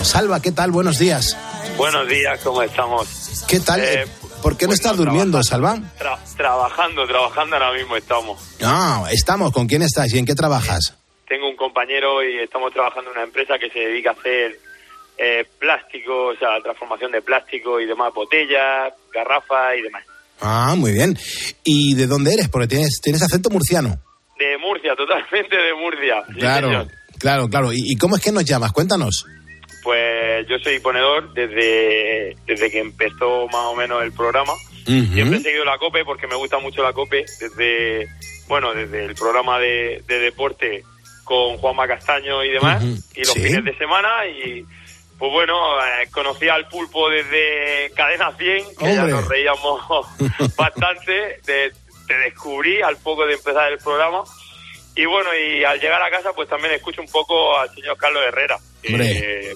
[0.02, 0.70] Salva, ¿qué tal?
[0.70, 1.36] Buenos días.
[1.76, 3.08] Buenos días, ¿cómo estamos?
[3.48, 3.80] ¿Qué tal?
[3.80, 4.06] Eh,
[4.42, 5.76] ¿Por qué no estás durmiendo, Salva?
[5.98, 8.56] Tra- trabajando, trabajando ahora mismo estamos.
[8.60, 9.52] No, estamos.
[9.52, 10.96] ¿Con quién estás y en qué trabajas?
[11.28, 14.58] Tengo un compañero y estamos trabajando en una empresa que se dedica a hacer
[15.18, 20.04] eh, plástico, o sea, transformación de plástico y demás, botellas, garrafas y demás.
[20.40, 21.16] Ah, muy bien.
[21.64, 22.48] ¿Y de dónde eres?
[22.48, 24.00] Porque tienes, tienes acento murciano.
[24.38, 26.22] De Murcia, totalmente de Murcia.
[26.38, 27.72] Claro, claro, claro.
[27.74, 28.72] ¿Y, y cómo es que nos llamas?
[28.72, 29.26] Cuéntanos.
[29.82, 34.52] Pues yo soy ponedor desde, desde que empezó más o menos el programa.
[34.52, 35.14] Ujú.
[35.14, 38.08] Siempre he seguido la COPE porque me gusta mucho la COPE desde,
[38.48, 40.82] bueno, desde el programa de, de deporte
[41.24, 42.82] con Juanma Castaño y demás,
[43.14, 43.40] y los Sí.
[43.40, 44.64] fines de semana y
[45.18, 49.80] pues bueno, eh, conocí al pulpo desde Cadena 100, que ya nos reíamos
[50.56, 51.72] bastante, te,
[52.06, 54.24] te descubrí al poco de empezar el programa
[54.96, 58.22] y bueno, y al llegar a casa pues también escucho un poco al señor Carlos
[58.26, 59.54] Herrera, que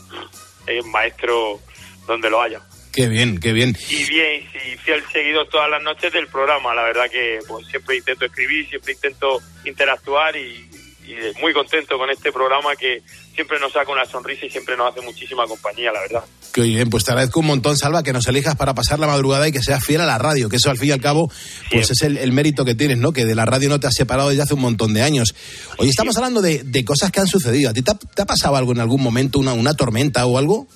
[0.67, 1.61] es maestro
[2.07, 2.61] donde lo haya.
[2.95, 3.77] Qué bien, qué bien.
[3.91, 6.73] Y bien, y fiel seguidor todas las noches del programa.
[6.75, 10.71] La verdad que pues siempre intento escribir, siempre intento interactuar y,
[11.07, 13.03] y muy contento con este programa que
[13.35, 16.25] siempre nos saca una sonrisa y siempre nos hace muchísima compañía, la verdad.
[16.53, 19.49] Que bien, pues te agradezco un montón, Salva, que nos elijas para pasar la madrugada
[19.49, 21.31] y que seas fiel a la radio, que eso al fin y al cabo,
[21.71, 23.13] pues es el, el mérito que tienes, ¿no?
[23.13, 25.35] Que de la radio no te has separado desde hace un montón de años.
[25.79, 27.71] Hoy estamos hablando de, de cosas que han sucedido.
[27.71, 30.39] ¿A ti te ha, te ha pasado algo en algún momento, una, una tormenta o
[30.39, 30.69] algo?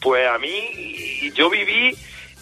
[0.00, 1.94] Pues a mí, yo viví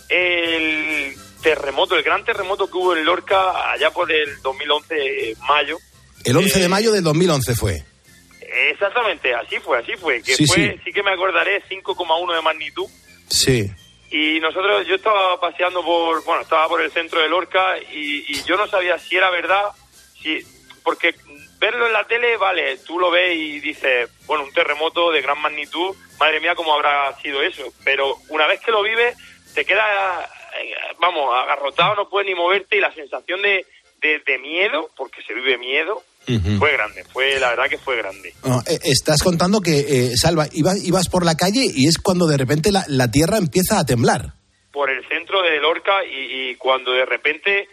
[0.09, 5.78] el terremoto, el gran terremoto que hubo en Lorca allá por el 2011, eh, mayo.
[6.24, 7.82] El 11 de mayo del 2011 fue.
[8.70, 10.22] Exactamente, así fue, así fue.
[10.22, 10.80] Que Sí, fue, sí.
[10.84, 12.87] sí que me acordaré, 5,1 de magnitud.
[13.28, 13.70] Sí.
[14.10, 18.42] Y nosotros, yo estaba paseando por, bueno, estaba por el centro de Lorca y, y
[18.44, 19.70] yo no sabía si era verdad,
[20.22, 20.40] si,
[20.84, 21.14] porque
[21.58, 25.40] verlo en la tele, vale, tú lo ves y dices, bueno, un terremoto de gran
[25.40, 27.72] magnitud, madre mía, cómo habrá sido eso.
[27.84, 29.16] Pero una vez que lo vives,
[29.54, 30.30] te queda,
[30.62, 33.66] eh, vamos, agarrotado, no puedes ni moverte y la sensación de,
[34.00, 36.04] de, de miedo, porque se vive miedo,
[36.58, 38.32] Fue grande, fue, la verdad que fue grande.
[38.66, 42.37] Eh, estás contando que, eh, Salva, ibas, ibas por la calle y es cuando de
[42.37, 44.32] repente la, la tierra empieza a temblar.
[44.72, 47.68] por el centro de Lorca y, y cuando de repente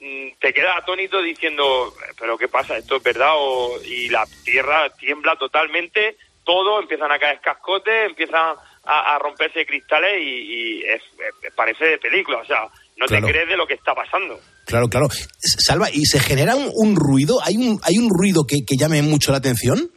[0.00, 2.76] mm, te quedas atónito diciendo, pero ¿qué pasa?
[2.76, 3.32] ¿Esto es verdad?
[3.36, 9.64] O, y la tierra tiembla totalmente, todo, empiezan a caer cascotes, empiezan a, a romperse
[9.64, 11.00] cristales y, y es-
[11.46, 12.64] es- parece de película, o sea,
[13.02, 13.26] no Claro.
[13.26, 14.38] te crees de lo que está pasando.
[14.66, 15.08] Claro, claro.
[15.38, 17.38] Salva, ¿y se genera un, un ruido?
[17.44, 19.90] ¿Hay un, ¿Hay un ruido que, que llame mucho la atención?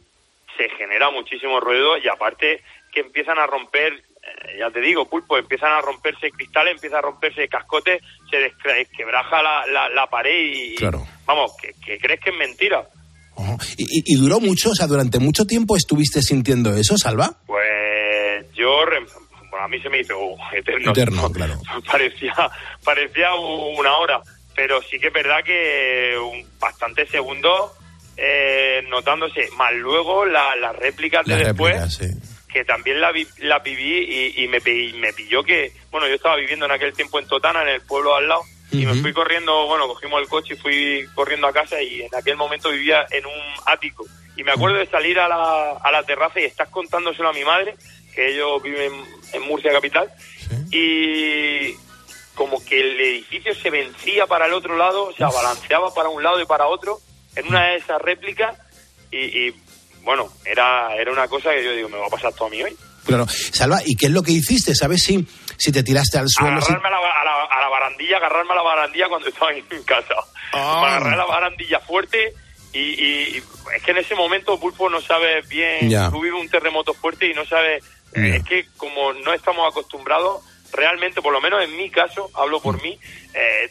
[0.56, 5.36] se genera muchísimo ruido y aparte que empiezan a romper, eh, ya te digo, pulpo,
[5.36, 10.74] empiezan a romperse cristales, empieza a romperse cascotes, se desquebraja la, la, la pared y,
[10.76, 11.06] Claro.
[11.26, 12.88] vamos, que, que crees que es mentira.
[13.76, 14.70] ¿Y, y- y duró mucho?
[14.70, 17.36] O sea, ¿durante mucho tiempo estuviste sintiendo eso, Salva?
[17.46, 19.00] Pues yo, re-
[19.50, 20.90] bueno, a mí se me hizo uh, eterno.
[20.92, 21.60] Eterno, claro.
[21.86, 22.32] parecía,
[22.86, 24.22] parecía una hora,
[24.54, 27.72] pero sí que es verdad que un, bastantes segundos
[28.16, 31.94] eh, notándose, más luego la- las réplicas de después.
[31.94, 32.06] sí.
[32.50, 36.14] que también la, vi- la viví y, y me, pi- me pilló que, bueno, yo
[36.14, 38.40] estaba viviendo en aquel tiempo en Totana, en el pueblo al lado,
[38.72, 42.14] y me fui corriendo, bueno, cogimos el coche y fui corriendo a casa y en
[42.14, 44.06] aquel momento vivía en un ático.
[44.36, 47.44] Y me acuerdo de salir a la, a la terraza y estás contándoselo a mi
[47.44, 47.74] madre,
[48.14, 48.92] que ellos viven
[49.34, 50.08] en Murcia capital,
[50.72, 51.74] y
[52.36, 56.40] como que el edificio se vencía para el otro lado, se balanceaba para un lado
[56.40, 57.00] y para otro,
[57.34, 58.56] en una de esas réplicas,
[59.10, 59.18] y,
[59.48, 59.54] y,
[60.02, 62.62] bueno, era, era una cosa que yo digo, me va a pasar todo a mí
[62.62, 62.76] hoy.
[63.06, 63.26] Claro.
[63.28, 64.74] Salva, ¿y qué es lo que hiciste?
[64.74, 66.60] ¿Sabes si, si te tiraste al suelo?
[66.60, 69.52] si- agarrarme a la, a, la, a la barandilla, agarrarme a la barandilla cuando estaba
[69.52, 70.14] en casa.
[70.52, 70.80] Ah.
[70.82, 72.34] Me agarré a la barandilla fuerte
[72.72, 73.42] y, y- y
[73.76, 77.32] es que en ese momento Pulpo no sabes bien, tú vives un terremoto fuerte y
[77.34, 78.36] no sabes, eh, Ya.
[78.36, 80.42] es que como no estamos acostumbrados,
[80.72, 82.98] realmente, por lo menos en mi caso, hablo por mí,
[83.34, 83.70] eh,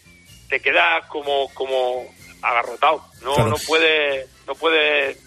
[0.50, 2.06] te quedas como, como
[2.42, 3.50] agarrotado, no, Claro.
[3.50, 5.18] no puedes, no puedes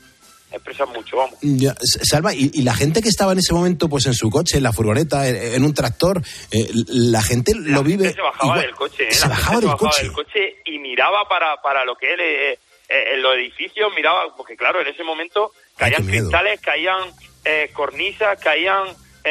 [0.50, 1.36] expresar mucho, vamos.
[1.42, 1.74] Ya,
[2.08, 4.62] Salva, y, y la gente que estaba en ese momento pues en su coche, en
[4.62, 8.04] la furgoneta, en, en un tractor, eh, la gente lo vive...
[8.04, 8.60] gente se bajaba igual.
[8.62, 9.12] del coche, ¿eh?
[9.12, 10.02] Se La bajaba gente del coche.
[10.04, 12.52] del coche y miraba para, para lo que él, eh,
[12.88, 17.10] eh, en los edificios, miraba, porque claro, en ese momento caían cristales, caían
[17.44, 18.86] eh, cornisas, caían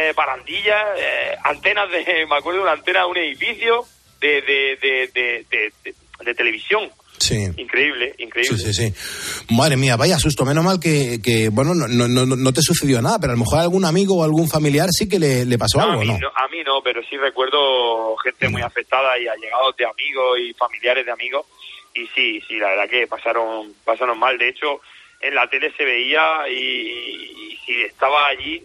[0.10, 3.86] eh, barandillas, eh, antenas de, me acuerdo de una antena de un edificio
[4.20, 6.90] de, de, de, de, de- de- de televisión.
[7.20, 7.48] Sí.
[7.58, 8.58] Increíble, increíble.
[8.58, 9.54] Sí, sí, sí.
[9.56, 10.46] Madre mía, vaya susto.
[10.46, 13.40] Menos mal que, que, bueno, no, no, no, no te sucedió nada, pero a lo
[13.40, 16.02] mejor a algún amigo o algún familiar sí que le, le pasó No, a, algo,
[16.02, 16.28] mí ¿no?
[16.36, 21.06] a mí no, pero sí recuerdo gente muy afectada y allegados de amigos y familiares
[21.06, 21.46] de amigos.
[21.94, 24.38] Y sí, sí, la verdad que pasaron, pasaron mal.
[24.38, 24.82] De hecho,
[25.22, 28.64] en la tele se veía y, y si estaba allí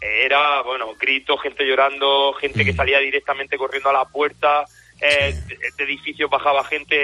[0.00, 4.64] era, bueno, gritos, gente llorando, gente que salía directamente corriendo a la puerta.
[5.02, 6.94] Eh, de, de edificios bajaba gente,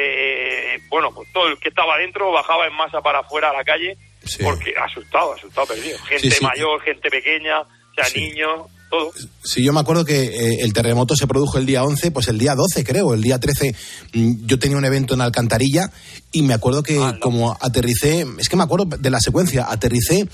[0.75, 3.65] eh, bueno, pues todo el que estaba adentro bajaba en masa para afuera a la
[3.65, 3.97] calle
[4.43, 5.99] porque asustado, asustado, perdido.
[6.01, 6.45] Gente Sí, sí.
[6.45, 9.13] mayor, gente pequeña, o sea, niños, todo.
[9.43, 12.39] Sí, yo me acuerdo que eh, el terremoto se produjo el día 11, pues el
[12.39, 13.75] día 12 creo, el día 13
[14.15, 15.91] mm, yo tenía un evento en Alcantarilla
[16.33, 20.29] y me acuerdo que como aterricé, es que me acuerdo de la secuencia, aterricé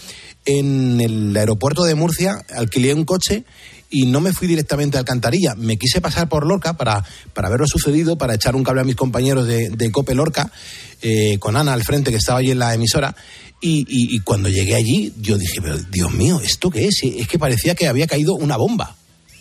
[0.44, 3.44] en el aeropuerto de Murcia, alquilé un coche
[3.92, 7.60] y no me fui directamente a Alcantarilla, me quise pasar por Lorca para, para ver
[7.60, 10.50] lo sucedido, para echar un cable a mis compañeros de, de Cope Lorca,
[11.02, 13.14] eh, con Ana al frente que estaba allí en la emisora.
[13.60, 17.00] Y, y- y cuando llegué allí, yo dije, pero Dios mío, ¿esto qué es?
[17.04, 18.96] Es que parecía que había caído una bomba.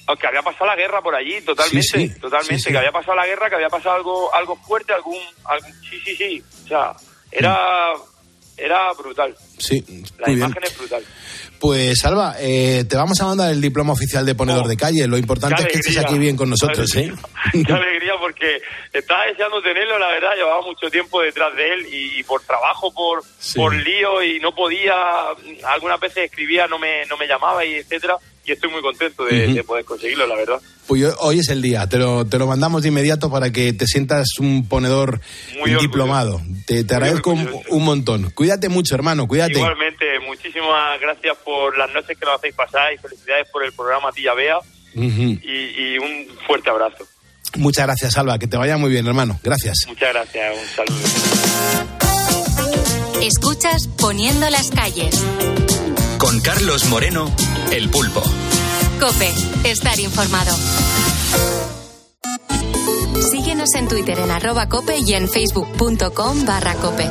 [0.07, 3.15] Aunque había pasado la guerra por allí, totalmente, Sí, sí, totalmente, sí, que había pasado
[3.15, 6.93] la guerra, que había pasado algo, algo fuerte, algún, algún- sí, sí, sí, o sea,
[7.31, 7.55] era,
[8.57, 9.83] era brutal, Sí,
[10.19, 10.39] la bien.
[10.39, 11.03] imagen es brutal.
[11.62, 15.06] Pues Salva, eh, te vamos a mandar el diploma oficial de ponedor de calle.
[15.08, 16.10] Lo importante Oh, qué es que estés alegría.
[16.15, 17.13] aquí bien con nosotros, ¿eh?
[17.52, 22.19] Qué alegría, porque estaba deseando tenerlo, la verdad, llevaba mucho tiempo detrás de él y,
[22.19, 23.24] y por trabajo, por,
[23.56, 24.91] por lío y no podía,
[25.71, 29.63] algunas veces escribía, no me, no me llamaba y etcétera y estoy muy contento de,
[29.63, 30.60] poder conseguirlo, la verdad.
[30.88, 33.71] Pues hoy- hoy es el día, te lo, te lo mandamos de inmediato para que
[33.74, 35.21] te sientas un ponedor
[35.60, 36.41] Muy diplomado.
[36.65, 38.32] Te, te agradezco un, un montón.
[38.32, 39.54] Cuídate mucho, hermano, cuídate.
[39.60, 44.12] Igualmente, muchísimas gracias por las noches que nos hacéis pasar y felicidades por el programa
[44.12, 44.58] Tía Bea
[44.94, 47.06] y, y un fuerte abrazo.
[47.58, 49.38] Muchas gracias, Alba, que te vaya muy bien, hermano.
[49.44, 49.80] Gracias.
[49.88, 51.00] Muchas gracias, un saludo.
[53.22, 55.22] Escuchas Poniendo las calles.
[56.17, 57.30] Con Carlos Moreno,
[57.72, 58.24] El Pulpo.
[59.00, 59.34] Cope,
[59.65, 60.56] estar informado.
[63.32, 67.10] Síguenos en Twitter en arroba cope y en facebook.com barra cope.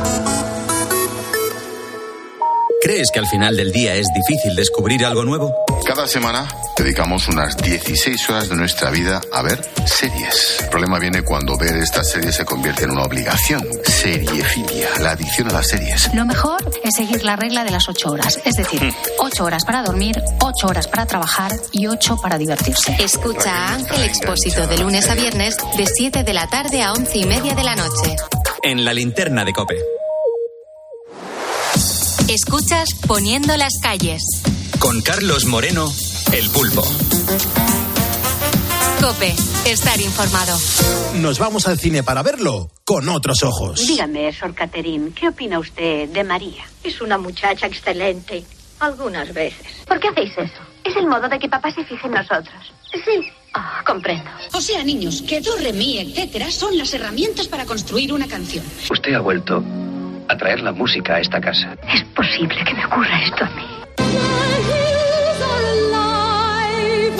[2.83, 5.55] ¿Crees que al final del día es difícil descubrir algo nuevo?
[5.87, 10.57] Cada semana dedicamos unas 16 horas de nuestra vida a ver series.
[10.61, 13.63] El problema viene cuando ver estas series se convierte en una obligación.
[13.85, 16.15] Seriefilia, la adicción a las series.
[16.15, 19.83] Lo mejor es seguir la regla de las ocho horas, es decir, ocho horas para
[19.83, 22.97] dormir, ocho horas para trabajar y ocho para divertirse.
[22.99, 27.19] Escucha a Ángel Expósito de lunes a viernes de 7 de la tarde a 11
[27.19, 28.17] y media de la noche.
[28.63, 30.00] En la linterna de Cope.
[32.31, 34.23] Escuchas Poniendo las calles.
[34.79, 35.93] Con Carlos Moreno,
[36.33, 36.83] El Pulpo.
[39.01, 39.35] Cope,
[39.67, 40.57] estar informado.
[41.15, 43.85] Nos vamos al cine para verlo con otros ojos.
[43.85, 46.63] Dígame, Sor Caterín, ¿qué opina usted de María?
[46.85, 48.45] Es una muchacha excelente.
[48.79, 49.67] Algunas veces.
[49.85, 50.63] ¿Por qué hacéis eso?
[50.85, 52.73] Es el modo de que papá se fije en nosotros.
[52.93, 53.29] Sí.
[53.55, 54.31] Ah, comprendo.
[54.53, 58.65] O sea, niños, que do, re, mi, etcétera, son las herramientas para construir una canción.
[58.89, 59.65] Usted ha vuelto
[60.31, 61.77] a traer la música a esta casa.
[61.93, 63.67] Es posible que me ocurra esto a mí.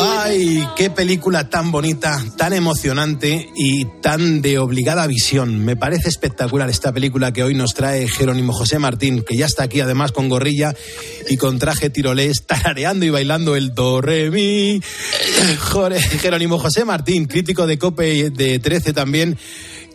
[0.03, 5.65] Ay, qué película tan bonita, tan emocionante y tan de obligada visión.
[5.65, 9.65] Me parece espectacular esta película que hoy nos trae Jerónimo José Martín, que ya está
[9.65, 10.73] aquí además con gorrilla
[11.29, 14.81] y con traje tirolés, tarareando y bailando el do, re, mi.
[16.21, 19.37] Jerónimo José Martín, crítico de Cope de 13 también.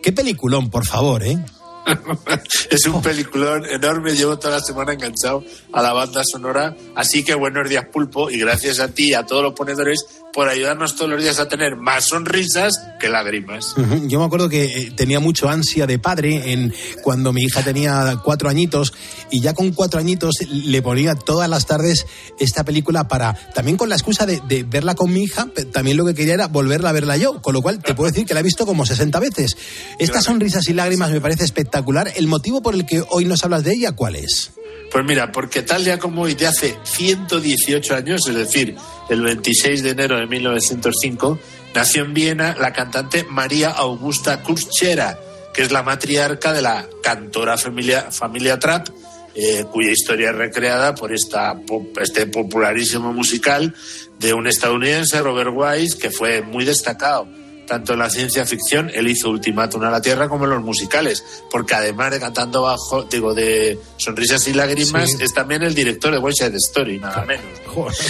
[0.03, 1.39] Qué peliculón, por favor, ¿eh?
[2.69, 7.35] es un peliculón enorme, llevo toda la semana enganchado a la banda sonora, así que
[7.35, 11.09] buenos días Pulpo y gracias a ti y a todos los ponedores por ayudarnos todos
[11.09, 13.73] los días a tener más sonrisas que lágrimas.
[14.03, 18.19] Yo me acuerdo que eh, tenía mucho ansia de padre en cuando mi hija tenía
[18.21, 18.93] cuatro añitos
[19.31, 22.05] y ya con cuatro añitos le ponía todas las tardes
[22.37, 26.05] esta película para también con la excusa de, de verla con mi hija, también lo
[26.05, 28.41] que quería era volverla a verla yo, con lo cual te puedo decir que la
[28.41, 29.55] he visto como 60 veces.
[29.99, 32.11] Estas sonrisas y lágrimas me parece espectacular.
[32.13, 34.51] El motivo por el que hoy nos hablas de ella, ¿cuál es?
[34.95, 38.77] Pues mira, porque tal día como hoy de hace 118 años, es decir,
[39.09, 41.37] el 26 de enero de 1905,
[41.73, 45.19] nació en Viena la cantante María Augusta Kurchera,
[45.53, 48.87] que es la matriarca de la cantora familia, familia Trapp,
[49.35, 51.59] eh, cuya historia es recreada por esta,
[52.01, 53.75] este popularísimo musical
[54.17, 57.27] de un estadounidense, Robert Wise, que fue muy destacado
[57.67, 61.23] tanto en la ciencia ficción, él hizo Ultimátum a la Tierra, como en los musicales,
[61.49, 65.17] porque además de cantando bajo, digo, de Sonrisas y Lágrimas, Sí.
[65.19, 67.43] es también el director de West Side Story, nada menos.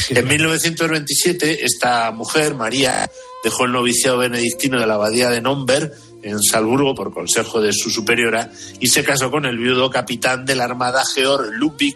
[0.09, 3.09] En 1927, esta mujer, María,
[3.43, 5.91] dejó el noviciado benedictino de la abadía de Nomberg,
[6.23, 10.55] en Salzburgo, por consejo de su superiora, y se casó con el viudo capitán de
[10.55, 11.95] la Armada Georg Ludwig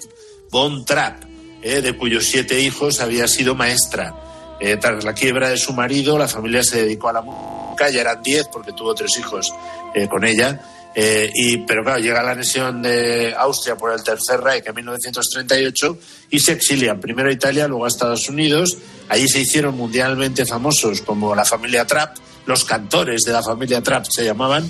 [0.51, 1.23] von Trapp,
[1.63, 4.13] eh, de cuyos siete hijos había sido maestra.
[4.59, 8.01] Eh, tras la quiebra de su marido, la familia se dedicó a la música, ya
[8.01, 9.53] eran diez porque tuvo tres hijos
[9.93, 10.61] eh, con ella.
[10.95, 15.97] Eh, y, pero claro, llega la anexión de Austria por el Tercer Reich en 1938
[16.31, 18.77] y se exilian primero a Italia, luego a Estados Unidos.
[19.07, 24.07] Allí se hicieron mundialmente famosos como la familia Trapp, los cantores de la familia Trapp
[24.09, 24.69] se llamaban,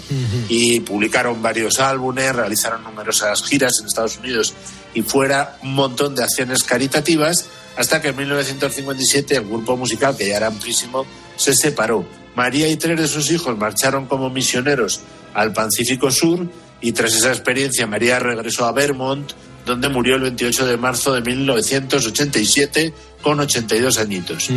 [0.50, 4.54] y publicaron varios álbumes, realizaron numerosas giras en Estados Unidos
[4.94, 7.46] y fuera, un montón de acciones caritativas,
[7.80, 11.06] hasta que en 1957 el grupo musical, que ya era amplísimo,
[11.38, 12.06] se separó.
[12.36, 15.00] María y tres de sus hijos marcharon como misioneros
[15.34, 16.46] al Pacífico Sur
[16.82, 19.32] y tras esa experiencia María regresó a Vermont,
[19.66, 24.50] donde murió el 28 de marzo de 1987 con 82 añitos.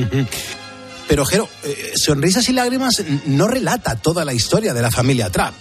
[1.07, 5.55] Pero, Jero, eh, Sonrisas y Lágrimas no relata toda la historia de la familia Trapp.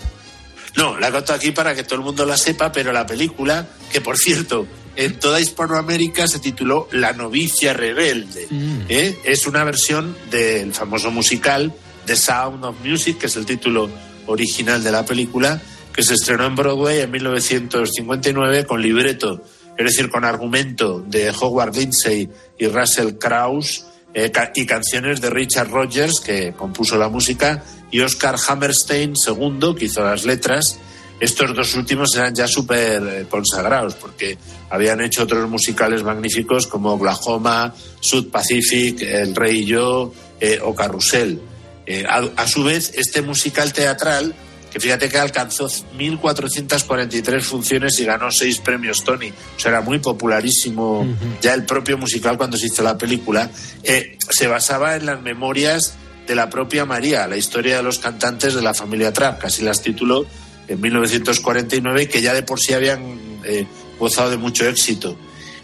[0.78, 4.02] No, la conto aquí para que todo el mundo la sepa, pero la película, que
[4.02, 8.48] por cierto, en toda Hispanoamérica se tituló La novicia rebelde,
[8.90, 9.20] ¿eh?
[9.24, 11.74] es una versión del famoso musical
[12.06, 13.90] The Sound of Music, que es el título
[14.28, 15.62] original de la película,
[15.94, 19.44] que se estrenó en Broadway en 1959 con libreto,
[19.78, 25.70] es decir, con argumento de Howard Lindsay y Russell Krauss, eh, y canciones de Richard
[25.70, 30.80] Rogers, que compuso la música, y Oscar Hammerstein II, que hizo las letras.
[31.22, 34.38] Estos dos últimos eran ya súper eh, consagrados, porque
[34.72, 40.74] habían hecho otros musicales magníficos como Oklahoma, Sud Pacific, El Rey y Yo eh, o
[40.74, 41.40] Carrusel.
[41.86, 44.34] Eh, a, a su vez, este musical teatral,
[44.72, 50.00] que fíjate que alcanzó 1.443 funciones y ganó seis premios Tony, o sea, era muy
[50.00, 51.06] popularísimo
[51.42, 53.52] ya el propio musical cuando se hizo la película,
[53.84, 55.96] eh, se basaba en las memorias
[56.26, 59.82] de la propia María, la historia de los cantantes de la familia Trapp, casi las
[59.82, 60.26] tituló
[60.72, 63.02] en 1949, que ya de por sí habían
[63.44, 63.66] eh,
[64.00, 65.18] gozado de mucho éxito.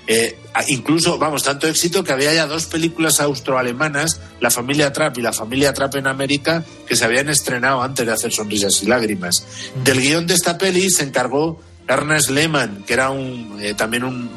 [0.10, 0.40] Eh,
[0.70, 5.34] incluso, vamos, tanto éxito que había ya dos películas austroalemanas, La familia Trapp y La
[5.34, 9.46] familia Trapp en América, que se habían estrenado antes de hacer Sonrisas y Lágrimas.
[9.84, 14.30] Del guion de esta peli se encargó Ernest Lehmann, que era un, eh, también un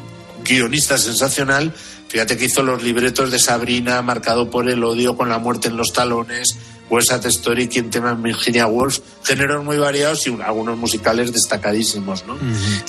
[0.44, 1.72] guionista sensacional.
[2.08, 5.76] Fíjate que hizo los libretos de Sabrina, Marcado por el odio, Con la muerte en
[5.76, 6.56] los talones,
[6.90, 12.24] West Side Story, Quien tema Virginia Woolf, géneros muy variados y un- algunos musicales destacadísimos,
[12.26, 12.36] ¿no?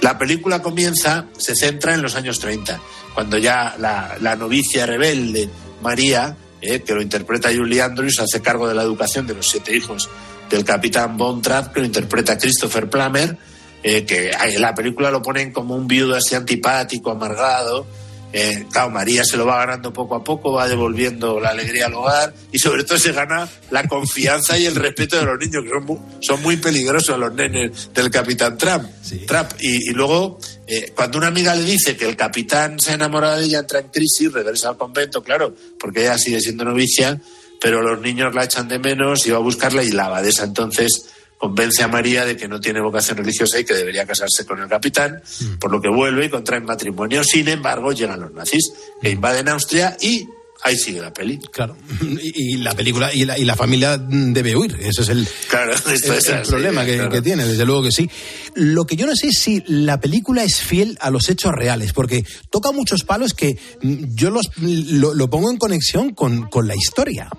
[0.02, 2.80] La película comienza, se centra en los años 30,
[3.14, 5.50] cuando ya la, la novicia rebelde
[5.82, 9.76] María, eh, que lo interpreta Julie Andrews, hace cargo de la educación de los siete
[9.76, 10.10] hijos
[10.50, 13.38] del capitán Von Trapp, que lo interpreta Christopher Plummer,
[13.84, 17.88] eh, que en la película lo ponen como un viudo así antipático, amargado.
[18.34, 21.94] Eh, claro, María se lo va ganando poco a poco, va devolviendo la alegría al
[21.96, 25.70] hogar y sobre todo se gana la confianza y el respeto de los niños, que
[25.70, 28.86] son muy, son muy peligrosos los nenes del capitán Trump.
[29.28, 29.54] Trapp.
[29.60, 33.40] Y, y luego, eh, cuando una amiga le dice que el capitán se ha enamorado
[33.40, 37.20] de ella, entra en crisis, regresa al convento, claro, porque ella sigue siendo novicia,
[37.60, 41.06] pero los niños la echan de menos y va a buscarla y la abadesa entonces
[41.42, 44.70] convence a María de que no tiene vocación religiosa y que debería casarse con el
[44.70, 45.22] capitán,
[45.60, 47.24] por lo que vuelve y contrae matrimonio.
[47.24, 48.72] Sin embargo, llegan los nazis
[49.02, 50.28] que invaden Austria y
[50.64, 51.40] ahí sigue la peli.
[51.52, 51.76] Claro.
[52.04, 54.78] Y, y la película y la, y la familia debe huir.
[54.80, 57.10] Ese es el, Claro, esto el- es el así, problema que, claro.
[57.10, 58.08] que tiene, desde luego que sí.
[58.54, 61.94] Lo que yo no sé es si la película es fiel a los hechos reales,
[61.94, 66.68] porque toca muchos palos que mm, yo los, lo, lo pongo en conexión con, con
[66.68, 67.30] la historia.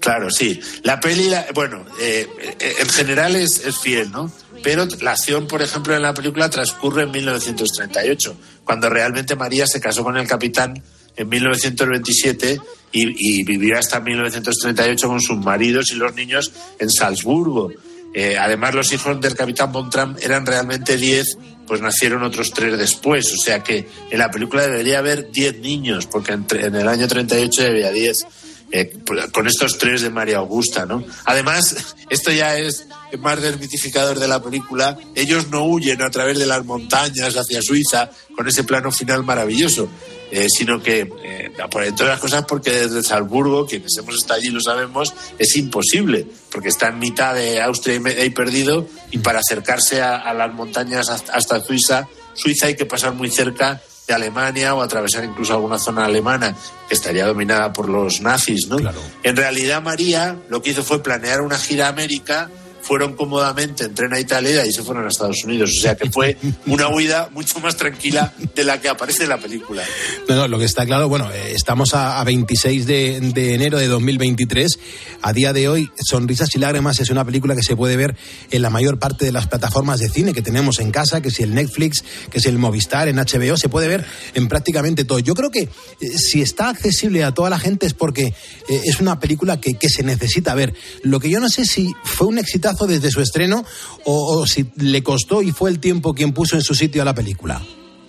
[0.00, 0.58] Claro, sí.
[0.82, 2.26] La peli, la- bueno, eh,
[2.58, 4.32] eh, en general es, es fiel, ¿no?
[4.62, 9.80] Pero la acción, por ejemplo, en la película transcurre en 1938, cuando realmente María se
[9.80, 10.82] casó con el capitán
[11.16, 12.60] en 1927
[12.92, 17.70] y, y vivió hasta 1938 con sus maridos y los niños en Salzburgo.
[18.12, 23.32] Eh, además, los hijos del capitán Bontram eran realmente 10, pues nacieron otros tres después.
[23.32, 27.06] O sea que en la película debería haber 10 niños, porque entre- en el año
[27.06, 28.26] 38 había 10
[28.72, 28.92] eh,
[29.32, 31.04] con estos tres de María Augusta, ¿no?
[31.24, 32.86] Además, esto ya es
[33.18, 34.96] más desmitificador de la película.
[35.14, 39.88] Ellos no huyen a través de las montañas hacia Suiza con ese plano final maravilloso,
[40.30, 44.50] eh, sino que, eh, por entre otras cosas, porque desde Salzburgo, quienes hemos estado allí
[44.50, 49.40] lo sabemos, es imposible, porque está en mitad de Austria y ahí perdido, y para
[49.40, 54.14] acercarse a, a las montañas hasta, hasta Suiza, Suiza hay que pasar muy cerca de
[54.14, 56.54] Alemania o atravesar incluso alguna zona alemana
[56.88, 58.78] que estaría dominada por los nazis, ¿no?
[59.22, 62.50] En realidad María lo que hizo fue planear una gira a América,
[62.82, 66.10] fueron cómodamente en tren a Italia y se fueron a Estados Unidos, o sea que
[66.10, 69.82] fue una huida mucho más tranquila de la que aparece en la película.
[70.28, 73.78] No, no, lo que está claro, bueno, eh, estamos a, a 26 de, de enero
[73.78, 74.78] de 2023.
[75.22, 78.16] A día de hoy, Sonrisas y Lágrimas es una película que se puede ver
[78.50, 81.42] en la mayor parte de las plataformas de cine que tenemos en casa, que si
[81.42, 84.04] el Netflix, que si el Movistar, en HBO, se puede ver
[84.34, 85.18] en prácticamente todo.
[85.18, 85.68] Yo creo que eh,
[86.16, 88.26] si está accesible a toda la gente es porque
[88.68, 90.74] eh, es una película que, que se necesita ver.
[91.02, 92.38] Lo que yo no sé si fue un
[92.70, 93.64] exitazo desde su estreno
[94.04, 97.14] o, si le costó y fue el tiempo quien puso en su sitio a la
[97.14, 97.60] película.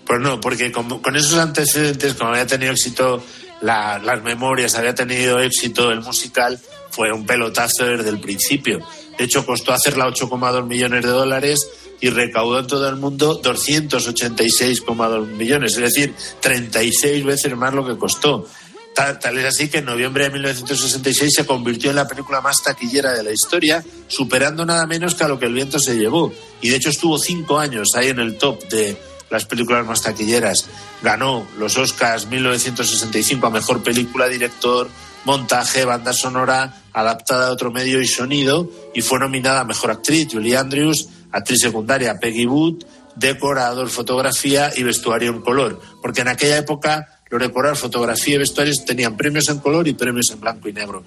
[0.05, 3.23] Pues no, porque con, con esos antecedentes, como había tenido éxito
[3.61, 6.59] la- las memorias, había tenido éxito el musical,
[6.89, 8.79] fue un pelotazo desde el principio.
[9.17, 11.59] De hecho, costó hacerla 8,2 millones de dólares
[12.01, 17.97] y recaudó en todo el mundo 286,2 millones, es decir, 36 veces más lo que
[17.97, 18.47] costó.
[18.93, 23.13] Tal, es así que en noviembre de 1966 se convirtió en la película más taquillera
[23.13, 26.33] de la historia, superando nada menos que a lo que el viento se llevó.
[26.59, 28.97] Y de hecho estuvo cinco años ahí en el top de
[29.29, 30.65] las películas más taquilleras.
[31.01, 34.89] Ganó los Oscars 1965 a Mejor Película, Director,
[35.23, 40.27] Montaje, Banda Sonora, Adaptada a otro medio y sonido, y fue nominada a Mejor Actriz,
[40.29, 42.83] Julie Andrews, Actriz Secundaria, Peggy Wood,
[43.15, 45.79] Decorador, Fotografía y Vestuario en Color.
[46.01, 50.29] Porque en aquella época lo decorar, fotografía y vestuarios tenían premios en color y premios
[50.31, 51.03] en blanco y negro.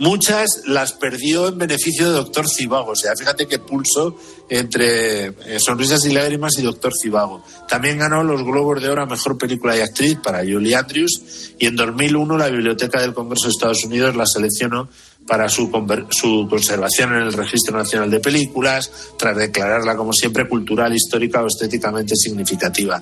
[0.00, 2.90] Muchas las perdió en beneficio de Doctor Cibago.
[2.90, 4.16] O sea, fíjate qué pulso
[4.48, 7.44] entre eh, Sonrisas y Lágrimas y Doctor Cibago.
[7.68, 11.66] También ganó los Globos de Oro a Mejor Película y Actriz para Julie Andrews y
[11.66, 14.88] en 2001 la Biblioteca del Congreso de Estados Unidos la seleccionó
[15.30, 15.70] para su,
[16.10, 21.46] su conservación en el Registro Nacional de Películas, tras declararla como siempre cultural, histórica o
[21.46, 23.00] estéticamente significativa.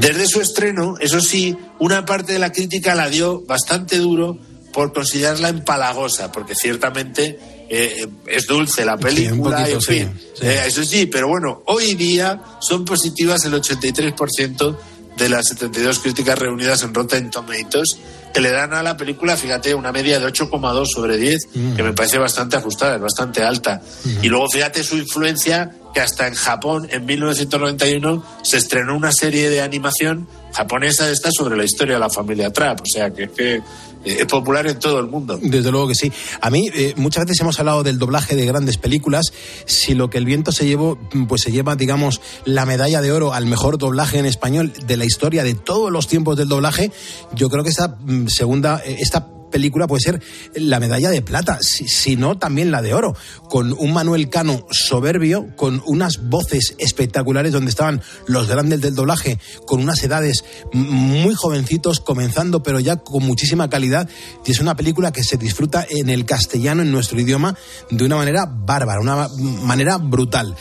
[0.00, 4.36] Desde su estreno, eso sí, una parte de la crítica la dio bastante duro
[4.72, 10.62] por considerarla empalagosa, porque ciertamente eh, es dulce la película, poquito, en sí, fin, eh,
[10.66, 14.76] eso sí, pero bueno, hoy día son positivas el 83%
[15.18, 17.98] de las 72 críticas reunidas en Rotten Tomatoes,
[18.32, 21.92] que le dan a la película, fíjate, una media de 8,2 sobre 10, que me
[21.92, 23.82] parece bastante ajustada, es bastante alta.
[24.22, 29.50] Y luego fíjate su influencia, que hasta en Japón, en 1991, se estrenó una serie
[29.50, 33.30] de animación japonesa de esta sobre la historia de la familia Trapp, o sea, que,
[33.38, 33.62] eh,
[34.04, 35.38] es popular en todo el mundo.
[35.42, 36.12] Desde luego que sí.
[36.40, 39.32] A mí, eh, muchas veces hemos hablado del doblaje de grandes películas.
[39.66, 43.32] Si lo que el viento se llevó, pues se lleva, digamos, la medalla de oro
[43.34, 46.92] al mejor doblaje en español de la historia de todos los tiempos del doblaje,
[47.34, 50.22] yo creo que esta mm, segunda, eh, esta película puede ser
[50.54, 53.16] la medalla de plata, si, no también la de oro,
[53.48, 59.38] con un Manuel Cano soberbio, con unas voces espectaculares donde estaban los grandes del doblaje,
[59.66, 64.08] con unas edades muy jovencitos, comenzando, pero ya con muchísima calidad.
[64.44, 67.56] Y es una película que se disfruta en el castellano, en nuestro idioma,
[67.90, 69.28] de una manera bárbara, una
[69.62, 70.54] manera brutal.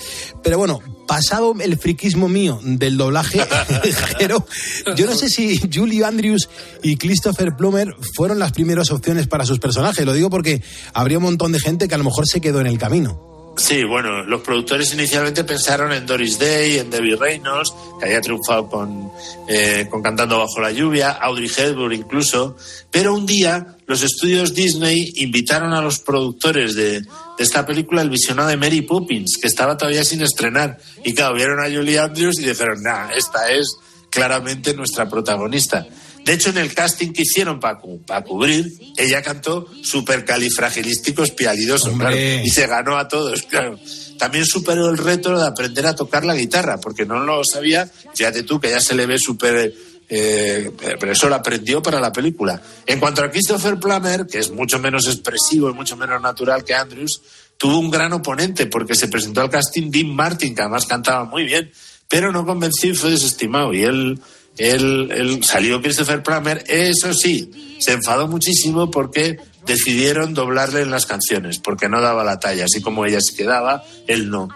[0.43, 3.41] Pero bueno, pasado el friquismo mío del doblaje,
[4.19, 4.45] pero
[4.95, 6.49] yo no sé si Julie Andrews
[6.83, 10.05] y Christopher Plummer fueron las primeras opciones para sus personajes.
[10.05, 10.61] Lo digo porque
[10.93, 13.36] habría un montón de gente que a lo mejor se quedó en el camino.
[13.57, 18.69] Sí, bueno, los productores inicialmente pensaron en Doris Day, en Debbie Reynolds, que había triunfado
[18.69, 19.11] con,
[19.47, 22.55] eh, con Cantando bajo la lluvia, Audrey Hepburn incluso,
[22.91, 27.07] pero un día los estudios Disney invitaron a los productores de, de
[27.39, 31.59] esta película el visionado de Mary Poppins, que estaba todavía sin estrenar, y claro, vieron
[31.59, 33.75] a Julie Andrews y dijeron, nah, esta es
[34.11, 35.87] claramente nuestra protagonista.
[36.27, 37.79] De hecho, en el casting que hicieron para
[38.23, 42.07] cubrir, ella cantó supercalifragilísticos pialidosos, Hombre.
[42.09, 43.79] claro, y se ganó a todos, claro.
[44.17, 47.89] También superó el reto de aprender a tocar la guitarra, porque no lo sabía.
[48.13, 49.73] Fíjate tú que ya se le ve súper.
[50.09, 52.61] eh, pero eso lo aprendió para la película.
[52.85, 56.73] En cuanto a Christopher Plummer, que es mucho menos expresivo y mucho menos natural que
[56.73, 57.21] Andrews,
[57.57, 61.43] tuvo un gran oponente porque se presentó al casting Dean Martin, que además cantaba muy
[61.43, 61.71] bien,
[62.07, 63.73] pero no convenció y fue desestimado.
[63.73, 64.19] Y él,
[64.57, 71.59] él, salió Christopher Plummer, eso sí, se enfadó muchísimo porque decidieron doblarle en las canciones,
[71.59, 74.49] porque no daba la talla, así como ella se quedaba, él no.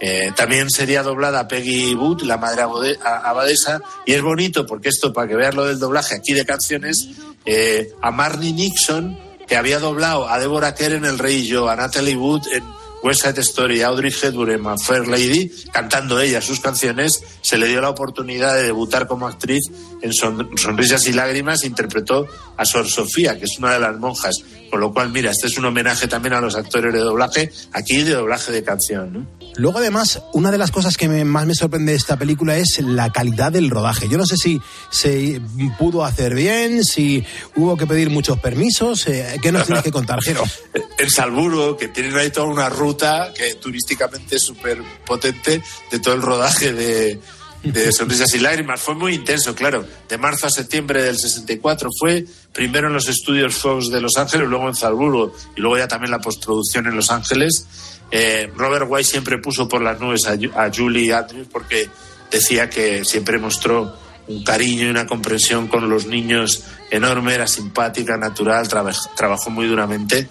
[0.00, 2.62] Eh, también sería doblada Peggy Wood, la madre
[3.02, 7.08] abadesa, y es bonito porque esto, para que veas lo del doblaje aquí de canciones,
[7.44, 11.68] eh, a Marnie Nixon, que había doblado a Deborah Kerr en El Rey y yo,
[11.68, 17.22] a Natalie Wood en West Side Story, Audrey Hepburn Fair Lady, cantando ella sus canciones,
[17.42, 19.62] se le dio la oportunidad de debutar como actriz
[20.02, 22.26] en Son- Sonrisas y Lágrimas, interpretó
[22.56, 24.36] a Sor Sofía, que es una de las monjas,
[24.70, 28.02] con lo cual, mira, este es un homenaje también a los actores de doblaje, aquí
[28.02, 29.26] de doblaje de canción, ¿no?
[29.56, 32.78] Luego, además, una de las cosas que me- más me sorprende de esta película es
[32.80, 34.08] la calidad del rodaje.
[34.08, 34.60] Yo no sé si
[34.90, 35.40] se
[35.78, 37.24] pudo hacer bien, si
[37.56, 39.06] hubo que pedir muchos permisos.
[39.08, 40.44] eh, ¿Qué nos tienes que contar, Jero?
[40.98, 46.14] en Salzburgo, que tienen ahí toda una ruta que turísticamente es súper potente de todo
[46.14, 47.18] el rodaje de,
[47.62, 48.80] de Sonrisas y Lágrimas.
[48.80, 49.84] Fue muy intenso, claro.
[50.08, 54.48] De marzo a septiembre del 64 fue primero en los estudios Fox de Los Ángeles,
[54.48, 57.66] luego en Salzburgo y luego ya también la postproducción en Los Ángeles.
[58.10, 61.88] Eh, Robert White siempre puso por las nubes a, a Julie Andrews porque
[62.30, 63.94] decía que siempre mostró
[64.28, 69.66] un cariño y una comprensión con los niños enorme, era simpática, natural, traba- trabajó muy
[69.66, 70.28] duramente.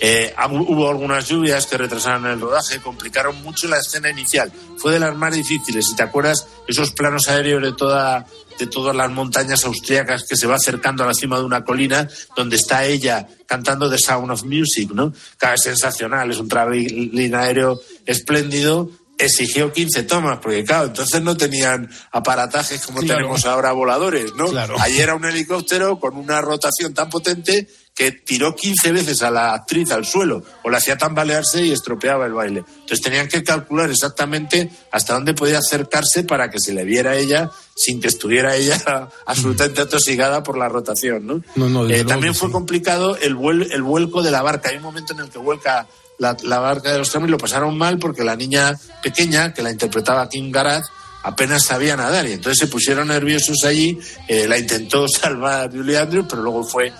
[0.00, 4.50] Eh, hubo algunas lluvias que retrasaron el rodaje, complicaron mucho la escena inicial.
[4.78, 5.86] Fue de las más difíciles.
[5.88, 8.26] Si te acuerdas, esos planos aéreos de toda
[8.58, 12.06] de todas las montañas austríacas que se va acercando a la cima de una colina
[12.36, 15.14] donde está ella cantando The Sound of Music, ¿no?
[15.38, 18.90] Cada sensacional, es un travelín aéreo espléndido.
[19.16, 23.18] Exigió 15 tomas, porque claro, entonces no tenían aparatajes como Claro.
[23.20, 24.46] tenemos ahora voladores, ¿no?
[24.46, 24.76] Claro.
[24.78, 27.66] Ahí era un helicóptero con una rotación tan potente
[28.00, 32.24] que tiró 15 veces a la actriz al suelo o la hacía tambalearse y estropeaba
[32.24, 32.64] el baile.
[32.66, 37.16] Entonces tenían que calcular exactamente hasta dónde podía acercarse para que se le viera a
[37.16, 38.80] ella sin que estuviera ella
[39.26, 41.42] absolutamente atosigada por la rotación, ¿no?
[41.56, 42.52] No, no, Eh, también fue sí.
[42.52, 44.70] complicado el, vuel- el vuelco de la barca.
[44.70, 45.86] Hay un momento en el que vuelca
[46.18, 49.60] la, la barca de los tramos y lo pasaron mal porque la niña pequeña, que
[49.62, 50.84] la interpretaba Kim Garat,
[51.22, 53.98] apenas sabía nadar y entonces se pusieron nerviosos allí.
[54.26, 56.90] eh, la intentó salvar Julie Andrews, pero luego fue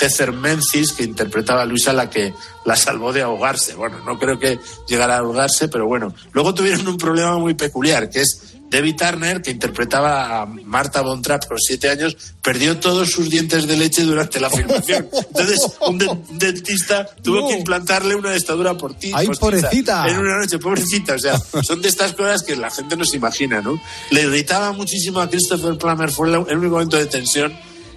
[0.00, 2.32] Heather Menzies, que interpretaba a Luisa, la que
[2.64, 3.74] la salvó de ahogarse.
[3.74, 4.58] Bueno, no creo que
[4.88, 6.14] llegara a ahogarse, pero bueno.
[6.32, 11.22] Luego tuvieron un problema muy peculiar, que es Debbie Turner, que interpretaba a Marta Von
[11.22, 15.08] Trapp por siete años, perdió todos sus dientes de leche durante la filmación.
[15.12, 17.48] Entonces, un, de- un dentista tuvo No.
[17.48, 19.12] que implantarle una destadura por ti.
[19.14, 20.08] ¡Ay, pobrecita!
[20.08, 21.14] En una noche, pobrecita.
[21.14, 23.80] O sea, son de estas cosas que la gente no se imagina, ¿no?
[24.10, 27.52] Le irritaba muchísimo a Christopher Plummer, fue el único momento de tensión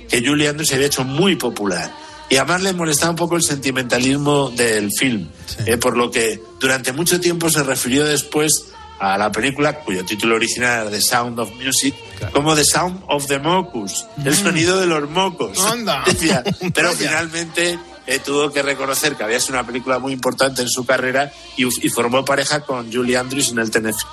[0.09, 1.91] que Julie Andrews se había hecho muy popular.
[2.29, 5.29] Y además le molestaba un poco el sentimentalismo del film,
[5.65, 8.65] eh, por lo que durante mucho tiempo se refirió después
[8.99, 11.93] a la película, cuyo título original era The Sound of Music,
[12.33, 15.57] como The Sound of the Mocus, el sonido de los mocos.
[15.65, 16.03] Anda.
[16.07, 16.43] Decía,
[16.73, 20.85] pero finalmente eh, tuvo que reconocer que había sido una película muy importante en su
[20.85, 24.03] carrera y, y formó pareja con Julie Andrews en el, tenef-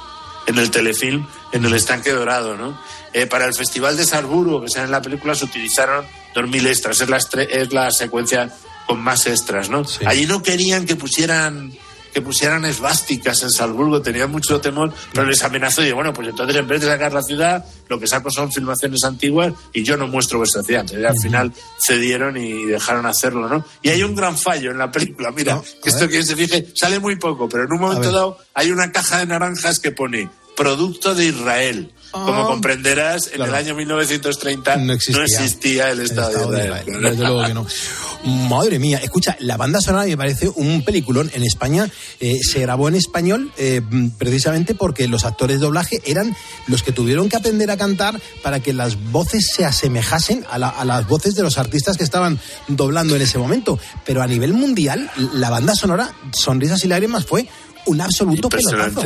[0.47, 2.57] en el telefilm En el Estanque Dorado.
[2.57, 2.79] ¿no?
[3.13, 7.01] Eh, para el Festival de Salzburgo, que sale en la película, se utilizaron 2.000 extras.
[7.01, 8.53] Es la, es la secuencia
[8.87, 9.71] con más extras.
[9.71, 9.85] ¿no?
[10.07, 11.73] Allí no querían que pusieran
[12.15, 16.29] que pusieran esvásticas en Salzburgo, tenían mucho temor, pero les amenazó y digo, bueno, pues
[16.29, 19.97] entonces en vez de sacar la ciudad, lo que saco son filmaciones antiguas y yo
[19.97, 20.83] no muestro vuestra ciudad.
[20.83, 21.53] Entonces, al final
[21.85, 23.65] cedieron y dejaron hacerlo, ¿no?
[23.83, 27.01] Y hay un gran fallo en la película, mira, que esto quien se fije, sale
[27.01, 31.15] muy poco, pero en un momento dado hay una caja de naranjas que pone producto
[31.15, 31.93] de Israel.
[32.13, 32.47] Como Ah.
[32.47, 36.85] comprenderás, en el año 1930 no existía, el Estado, de Israel.
[36.87, 37.67] Desde luego que no.
[38.25, 41.31] Madre mía, escucha, la banda sonora me parece un peliculón.
[41.35, 43.83] En España eh, se grabó en español eh,
[44.17, 46.35] precisamente porque los actores de doblaje eran
[46.67, 50.69] los que tuvieron que aprender a cantar para que las voces se asemejasen a, la-
[50.71, 53.79] a las voces de los artistas que estaban doblando en ese momento.
[54.07, 57.47] Pero a nivel mundial, la banda sonora, Sonrisas y Lágrimas, fue
[57.87, 59.03] un absoluto pelotazo.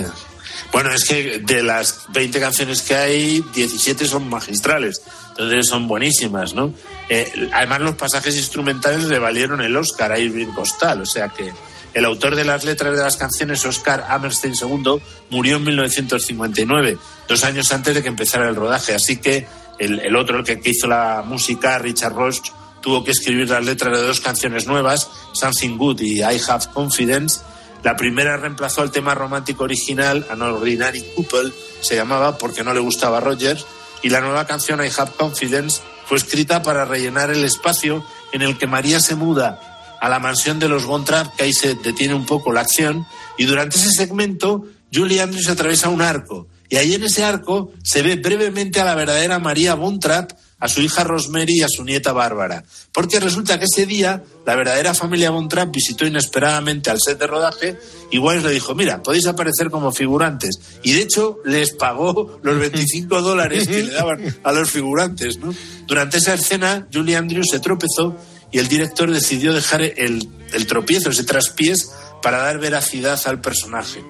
[0.73, 5.01] Bueno, es que de las 20 canciones que hay, 17 son magistrales.
[5.39, 6.75] Entonces son buenísimas, ¿no?
[7.09, 11.03] Eh, además, los pasajes instrumentales le valieron el Oscar a Irving Costal.
[11.03, 11.53] O sea que
[11.95, 17.45] el autor de las letras de las canciones, Oscar Hammerstein II, murió en 1959, dos
[17.45, 18.95] años antes de que empezara el rodaje.
[18.95, 19.47] Así que
[19.79, 22.51] el, otro, el que, hizo la música, Richard Roach,
[22.83, 27.41] tuvo que escribir las letras de dos canciones nuevas, Something Good y I Have Confidence.
[27.85, 32.81] La primera reemplazó al tema romántico original, An Ordinary Couple, se llamaba porque no le
[32.81, 33.65] gustaba a Rogers,
[34.03, 38.59] y la nueva canción I Have Confidence fue escrita para rellenar el espacio en el
[38.59, 39.61] que María se muda
[40.01, 43.07] a la mansión de los Von Trapp, que ahí se detiene un poco la acción,
[43.37, 48.03] y durante ese segmento Julie Andrews atraviesa un arco, y ahí en ese arco se
[48.03, 51.85] ve brevemente a la verdadera María Von Trapp, a su hija Rosemary y a su
[51.85, 52.65] nieta Bárbara.
[52.93, 57.27] Porque resulta que ese día la verdadera familia Von Trapp visitó inesperadamente al set de
[57.27, 57.77] rodaje
[58.11, 60.59] y Wise le dijo, mira, podéis aparecer como figurantes.
[60.83, 65.39] Y de hecho les pagó los 25 dólares que le daban a los figurantes.
[65.39, 65.55] ¿no?
[65.87, 68.17] Durante esa escena, Julie Andrews se tropezó
[68.51, 71.91] y el director decidió dejar el, el tropiezo, ese traspiés,
[72.23, 74.03] para dar veracidad al personaje.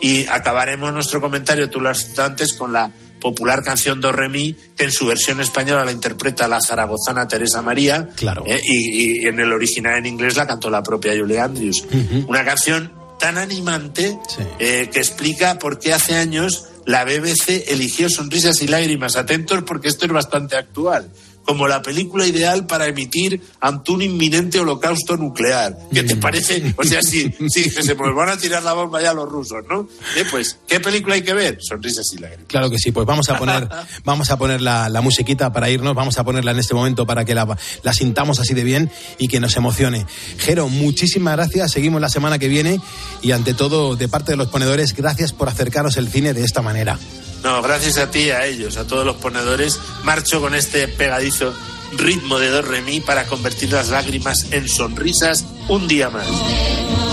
[0.00, 2.90] Y acabaremos nuestro comentario, tú lo has citado antes, con la
[3.24, 7.62] popular canción Do Re Mi, que en su versión española la interpreta la zaragozana Teresa
[7.62, 8.10] María.
[8.16, 8.44] Claro.
[8.46, 11.86] eh, y, y en el original en inglés la cantó la propia Julie Andrews.
[12.28, 14.18] Una canción tan animante
[14.58, 19.16] eh, que explica por qué hace años la BBC eligió Sonrisas y Lágrimas.
[19.16, 21.08] Atentos porque esto es bastante actual.
[21.44, 25.76] Como la película ideal para emitir ante un inminente holocausto nuclear.
[25.92, 26.74] ¿Qué te parece?
[26.76, 29.58] O sea, sí, sí, que se nos van a tirar la bomba ya los rusos,
[29.68, 29.88] ¿no?
[30.16, 31.58] Eh, pues, ¿qué película hay que ver?
[31.60, 32.46] Sonrisas y lágrimas.
[32.48, 33.68] Claro que sí, pues vamos a poner,
[34.04, 37.24] vamos a poner la, la musiquita para irnos, vamos a ponerla en este momento para
[37.24, 40.06] que la, la sintamos así de bien y que nos emocione.
[40.38, 42.80] Jero, muchísimas gracias, seguimos la semana que viene
[43.22, 46.62] y ante todo, de parte de los ponedores, gracias por acercaros el cine de esta
[46.62, 46.98] manera.
[47.44, 49.78] No, gracias a ti, a ellos, a todos los ponedores.
[50.02, 51.52] Marcho con este pegadizo
[51.92, 56.26] ritmo de do re mi para convertir las lágrimas en sonrisas un día más.
[56.26, 57.04] Y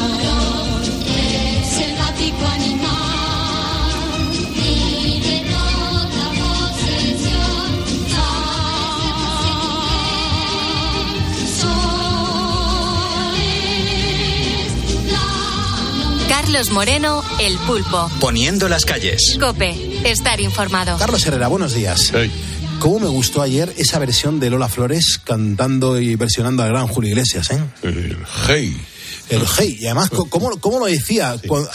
[16.42, 18.10] Carlos Moreno, El Pulpo.
[18.20, 19.38] Poniendo las calles.
[19.40, 20.98] Cope, estar informado.
[20.98, 22.12] Carlos Herrera, buenos días.
[22.80, 27.12] ¿Cómo me gustó ayer esa versión de Lola Flores cantando y versionando al gran Julio
[27.12, 27.60] Iglesias, eh?
[27.84, 28.76] El hey.
[29.30, 31.38] El hey, y además, ¿cómo, cómo lo decía?
[31.48, 31.66] Con,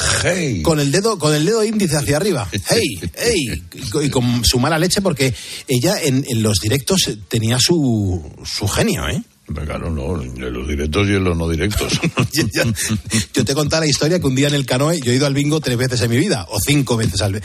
[0.62, 2.46] con el dedo con el dedo índice hacia arriba.
[2.68, 3.62] Hey, hey.
[3.74, 5.32] Y con- Y con su mala leche, porque
[5.66, 9.22] ella en, en los directos tenía su, su genio, ¿eh?
[9.54, 12.00] Claro, no, en los directos y en los no directos.
[13.34, 15.34] Yo te contado la historia que un día en el canoe yo he ido al
[15.34, 17.40] bingo tres veces en mi vida, o cinco veces al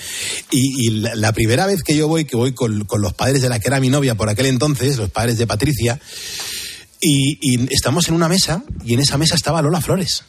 [0.49, 3.41] Y, y la, la primera vez que yo voy, que voy con, con los padres
[3.41, 5.99] de la que era mi novia por aquel entonces, los padres de Patricia,
[6.99, 10.23] y, y estamos en una mesa, y en esa mesa estaba Lola Flores.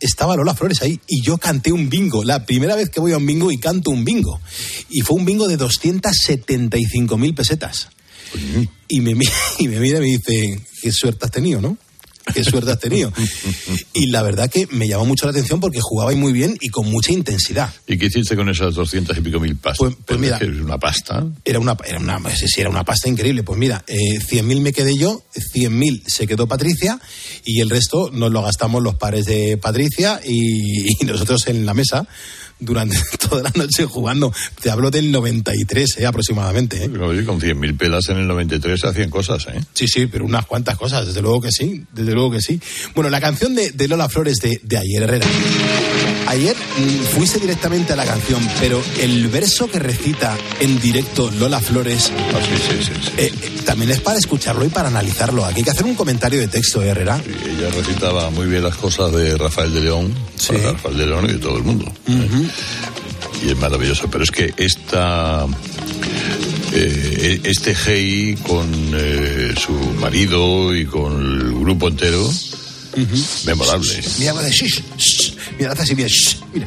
[0.00, 2.24] Estaba Lola Flores ahí y yo canté un bingo.
[2.24, 4.40] La primera vez que voy a un bingo y canto un bingo.
[4.90, 7.88] Y fue un bingo de 275 mil pesetas.
[8.88, 9.12] Y me,
[9.58, 11.76] y me mira y me dice, qué suerte has tenido, ¿no?
[12.32, 13.12] Qué suerte has tenido.
[13.92, 16.90] Y la verdad que me llamó mucho la atención porque jugaba muy bien y con
[16.90, 17.72] mucha intensidad.
[17.86, 19.92] ¿Y qué hiciste con esas doscientas y pico mil pastas?
[20.06, 20.38] pues mira.
[20.38, 21.26] Es una pasta.
[21.44, 22.20] Era una, era una,
[22.56, 23.42] era una pasta increíble.
[23.42, 26.98] Pues mira, eh, 100.000 me quedé yo, 100.000 se quedó Patricia
[27.44, 31.74] y el resto nos lo gastamos los pares de Patricia y, y nosotros en la
[31.74, 32.08] mesa
[32.58, 32.96] durante
[33.28, 34.32] toda la noche jugando.
[34.60, 36.84] Te hablo del 93 eh, aproximadamente.
[36.84, 36.88] ¿eh?
[36.90, 39.60] Pero, con cien mil pelas en el 93 se hacían cosas, ¿eh?
[39.72, 42.60] Sí, sí, pero unas cuantas cosas, desde luego que sí, desde luego que sí.
[42.94, 45.26] Bueno, la canción de, de Lola Flores de, de ayer, Herrera.
[46.26, 51.60] Ayer mm, fuiste directamente a la canción, pero el verso que recita en directo Lola
[51.60, 52.38] Flores Ah,
[53.18, 55.44] eh, eh, también es para escucharlo y para analizarlo.
[55.44, 57.20] Aquí hay que hacer un comentario de texto, ¿eh, Herrera.
[57.26, 60.14] Ella recitaba muy bien las cosas de Rafael de León,
[60.48, 61.92] para Rafael de León y de todo el mundo.
[63.44, 64.08] Y es maravilloso.
[64.10, 65.46] Pero es que esta.
[66.72, 72.30] eh, este Hey con eh, su marido y con el grupo entero,
[73.46, 74.00] memorable.
[74.18, 75.32] Mira, vale, shh, shh.
[75.58, 76.66] mira, hace así, mira, shh, mira.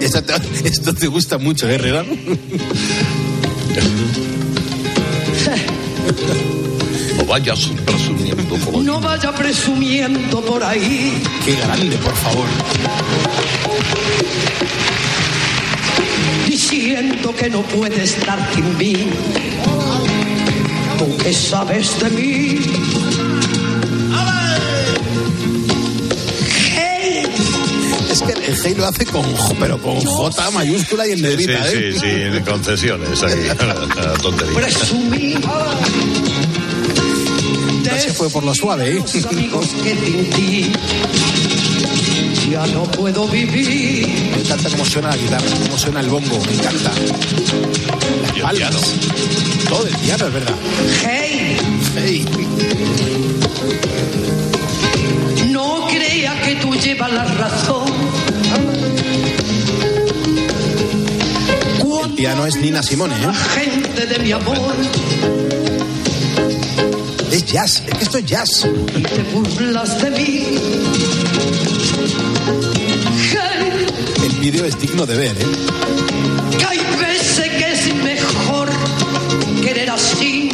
[0.00, 0.34] Esto te,
[0.68, 2.04] esto te gusta mucho, ¿eh, Herrera?
[7.16, 8.82] No vayas presumiendo por ahí.
[8.84, 11.22] No vaya presumiendo por ahí.
[11.44, 12.46] Qué grande, por favor.
[16.48, 18.94] Diciendo que no puede estar sin mí.
[20.98, 22.58] ¿Tú qué sabes de mí?
[26.74, 27.26] Hey,
[28.10, 31.22] Es que el Hey lo hace con J, pero con J mayúscula y en Sí,
[31.24, 31.92] negrita, ¿eh?
[31.92, 33.48] sí, sí, en concesiones ahí.
[34.22, 34.54] Tontería.
[34.54, 35.34] presumí
[37.90, 39.04] No se fue por lo suave, ¿eh?
[39.30, 40.70] amigos que
[42.50, 44.06] ya no puedo vivir.
[44.34, 46.90] Me encanta cómo suena la guitarra, cómo suena el bombo, me encanta.
[48.22, 48.94] Las palmas.
[49.68, 50.54] Todo el piano, es verdad.
[51.04, 51.56] Hey,
[51.96, 52.24] Hey.
[55.50, 57.84] no crea que tú llevas la razón.
[62.04, 63.32] El piano es Nina Simone, ¿eh?
[63.54, 64.74] Gente de mi amor,
[67.46, 68.66] Es jazz, es que esto es jazz.
[68.96, 70.58] y te burlas de mí.
[74.24, 75.46] El vídeo es digno de ver, ¿eh?
[76.58, 78.68] que hay veces que es mejor
[79.62, 80.50] querer así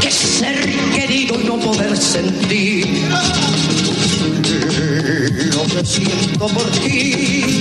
[0.00, 2.86] que ser querido y no poder sentir
[5.54, 7.60] lo que siento por ti.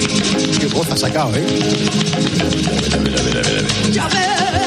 [0.60, 1.46] Qué voz ha sacado, ¿eh?
[3.92, 4.65] Ya ves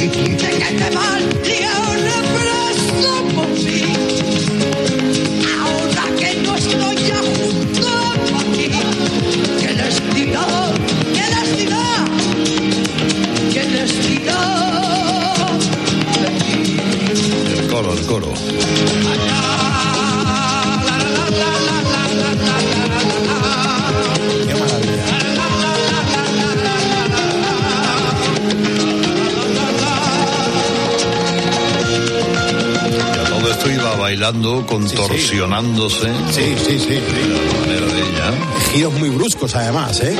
[0.00, 0.37] me
[34.18, 36.08] bailando, contorsionándose.
[36.32, 36.88] Sí, sí, sí.
[36.88, 38.34] De la manera de ella.
[38.72, 40.16] Giros muy bruscos, además, ¿eh?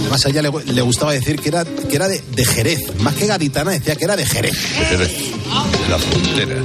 [0.00, 2.80] Además, a ella le, le gustaba decir que era, que era de, de Jerez.
[3.00, 4.52] Más que gaditana, decía que era de Jerez.
[4.78, 6.56] De Jerez, de la frontera.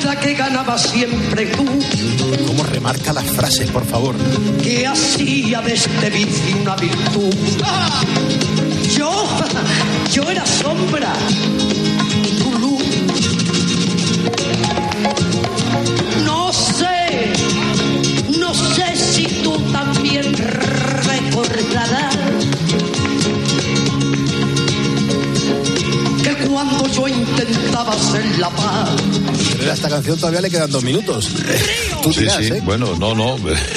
[0.00, 1.64] la que ganaba siempre tú.
[2.46, 4.14] ¿Cómo remarca las frases, por favor?
[4.62, 7.34] Que hacía de este vicio una virtud.
[7.62, 8.00] ¡Ah!
[8.96, 9.28] Yo,
[10.12, 11.12] yo era sombra.
[12.38, 12.78] Tu.
[16.24, 17.32] No sé,
[18.38, 22.16] no sé si tú también recordarás.
[26.22, 29.21] que Cuando yo intentaba ser la paz
[29.70, 31.28] a esta canción todavía le quedan dos minutos.
[32.02, 32.44] Tú Sí, dirás, sí.
[32.52, 32.60] ¿eh?
[32.64, 33.36] Bueno, no, no.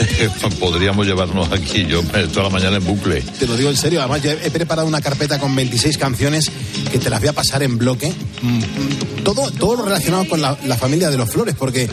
[0.59, 2.01] Podríamos llevarnos aquí yo
[2.33, 3.21] toda la mañana en bucle.
[3.21, 6.49] Te lo digo en serio, además yo he preparado una carpeta con 26 canciones
[6.91, 8.11] que te las voy a pasar en bloque.
[8.41, 11.89] Mm, Todo, todo lo relacionado con la, la familia de los Flores, porque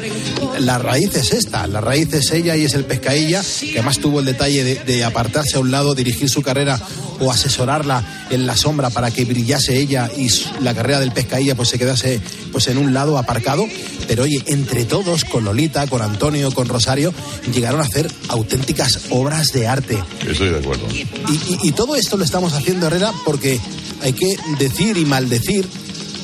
[0.58, 4.20] la raíz es esta, la raíz es ella y es el pescailla, que además tuvo
[4.20, 6.80] el detalle de, de apartarse a un lado, dirigir su carrera
[7.22, 10.28] o asesorarla en la sombra para que brillase ella y
[10.60, 12.20] la carrera del pescailla pues se quedase
[12.50, 13.66] pues en un lado aparcado.
[14.08, 17.14] Pero oye, entre todos, con Lolita, con Antonio, con Rosario,
[17.54, 19.98] llegaron a hacer auténticas obras de arte.
[20.28, 20.86] Estoy de acuerdo.
[20.92, 21.02] Y,
[21.32, 23.60] y- y todo esto lo estamos haciendo, Herrera, porque
[24.02, 25.66] hay que decir y maldecir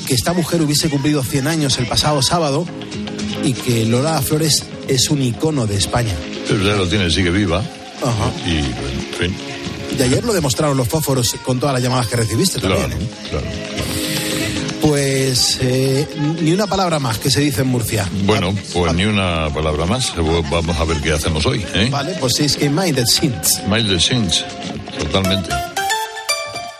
[0.05, 2.65] que esta mujer hubiese cumplido 100 años el pasado sábado
[3.43, 6.13] y que Lola Flores es un icono de España.
[6.47, 7.59] Pero ya lo tiene, sigue viva.
[7.59, 8.31] Ajá.
[8.45, 9.35] Y, en fin,
[9.97, 12.89] Y ayer lo demostraron los fósforos con todas las llamadas que recibiste también.
[12.89, 13.09] claro, ¿eh?
[13.29, 13.47] claro.
[14.81, 16.07] Pues eh,
[16.41, 18.09] ni una palabra más que se dice en Murcia.
[18.23, 20.13] Bueno, pues ni una palabra más.
[20.49, 21.65] Vamos a ver qué hacemos hoy.
[21.73, 21.89] ¿eh?
[21.91, 23.61] Vale, pues es que Minded Sins.
[23.67, 24.45] Miles Sins,
[24.97, 25.49] totalmente.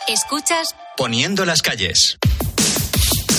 [0.08, 2.18] Escuchas Poniendo las calles.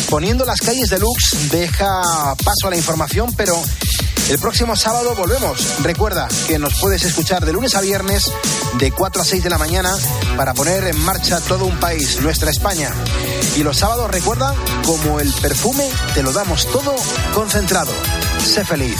[0.08, 3.54] Poniendo las calles deluxe deja paso a la información, pero
[4.30, 5.82] el próximo sábado volvemos.
[5.82, 8.30] Recuerda que nos puedes escuchar de lunes a viernes
[8.78, 9.92] de 4 a 6 de la mañana
[10.36, 12.92] para poner en marcha todo un país, nuestra España.
[13.56, 14.54] Y los sábados recuerda,
[14.86, 16.94] como el perfume, te lo damos todo
[17.34, 17.92] concentrado.
[18.38, 18.96] Sé feliz.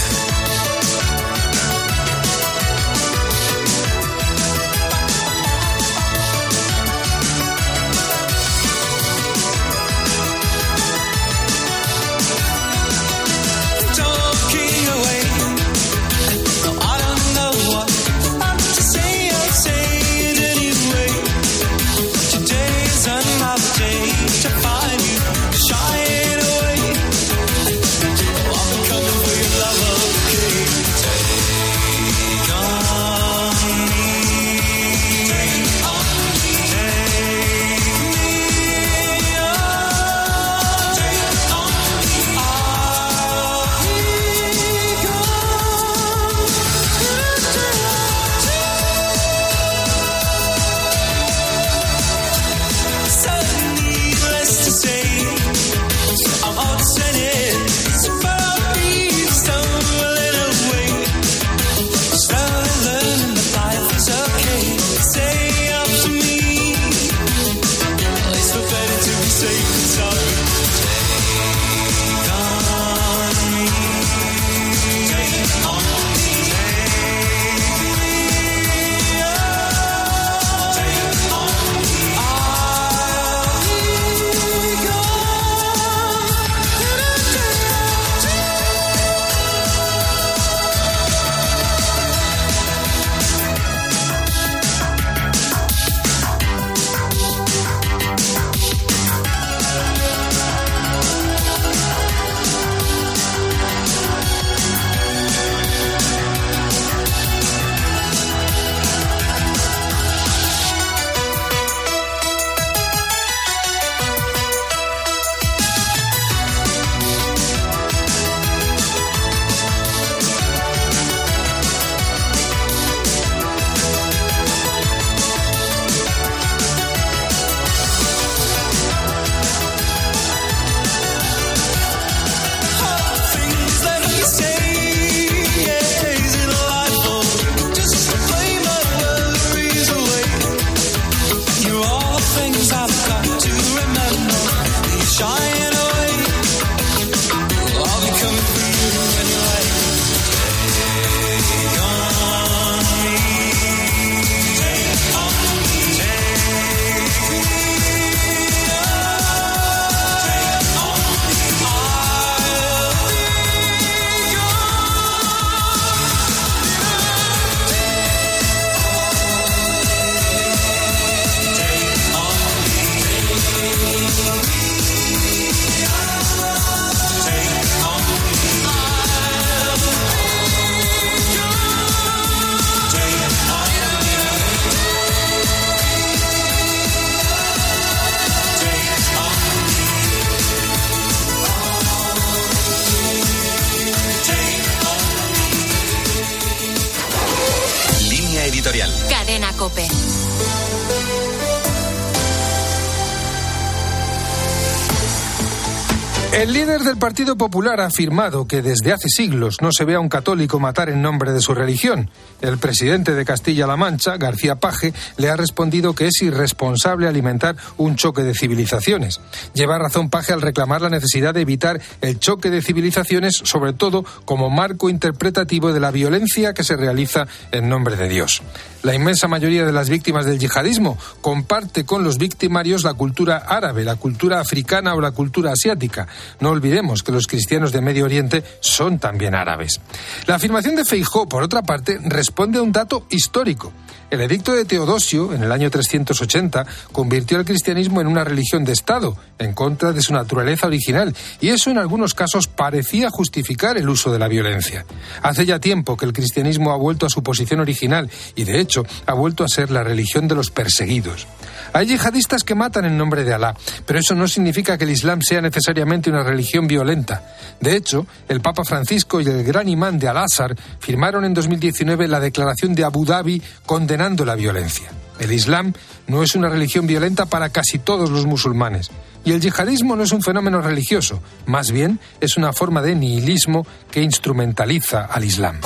[206.40, 210.00] El líder del Partido Popular ha afirmado que desde hace siglos no se ve a
[210.00, 212.08] un católico matar en nombre de su religión.
[212.40, 217.96] El presidente de Castilla-La Mancha, García Paje, le ha respondido que es irresponsable alimentar un
[217.96, 219.20] choque de civilizaciones.
[219.52, 224.06] Lleva razón Paje al reclamar la necesidad de evitar el choque de civilizaciones, sobre todo
[224.24, 228.40] como marco interpretativo de la violencia que se realiza en nombre de Dios.
[228.82, 233.84] La inmensa mayoría de las víctimas del yihadismo comparte con los victimarios la cultura árabe,
[233.84, 236.08] la cultura africana o la cultura asiática.
[236.38, 239.80] No olvidemos que los cristianos de Medio Oriente son también árabes.
[240.26, 243.72] La afirmación de Feijó, por otra parte, responde a un dato histórico.
[244.10, 248.72] El edicto de Teodosio, en el año 380, convirtió al cristianismo en una religión de
[248.72, 253.88] Estado, en contra de su naturaleza original, y eso en algunos casos parecía justificar el
[253.88, 254.84] uso de la violencia.
[255.22, 258.84] Hace ya tiempo que el cristianismo ha vuelto a su posición original y, de hecho,
[259.06, 261.28] ha vuelto a ser la religión de los perseguidos.
[261.72, 263.54] Hay yihadistas que matan en nombre de Alá,
[263.86, 267.34] pero eso no significa que el Islam sea necesariamente una religión violenta.
[267.60, 272.20] De hecho, el Papa Francisco y el gran imán de Al-Azhar firmaron en 2019 la
[272.20, 274.90] declaración de Abu Dhabi condenando la violencia.
[275.18, 275.74] El Islam
[276.06, 278.90] no es una religión violenta para casi todos los musulmanes.
[279.24, 283.66] Y el yihadismo no es un fenómeno religioso, más bien es una forma de nihilismo
[283.90, 285.60] que instrumentaliza al Islam.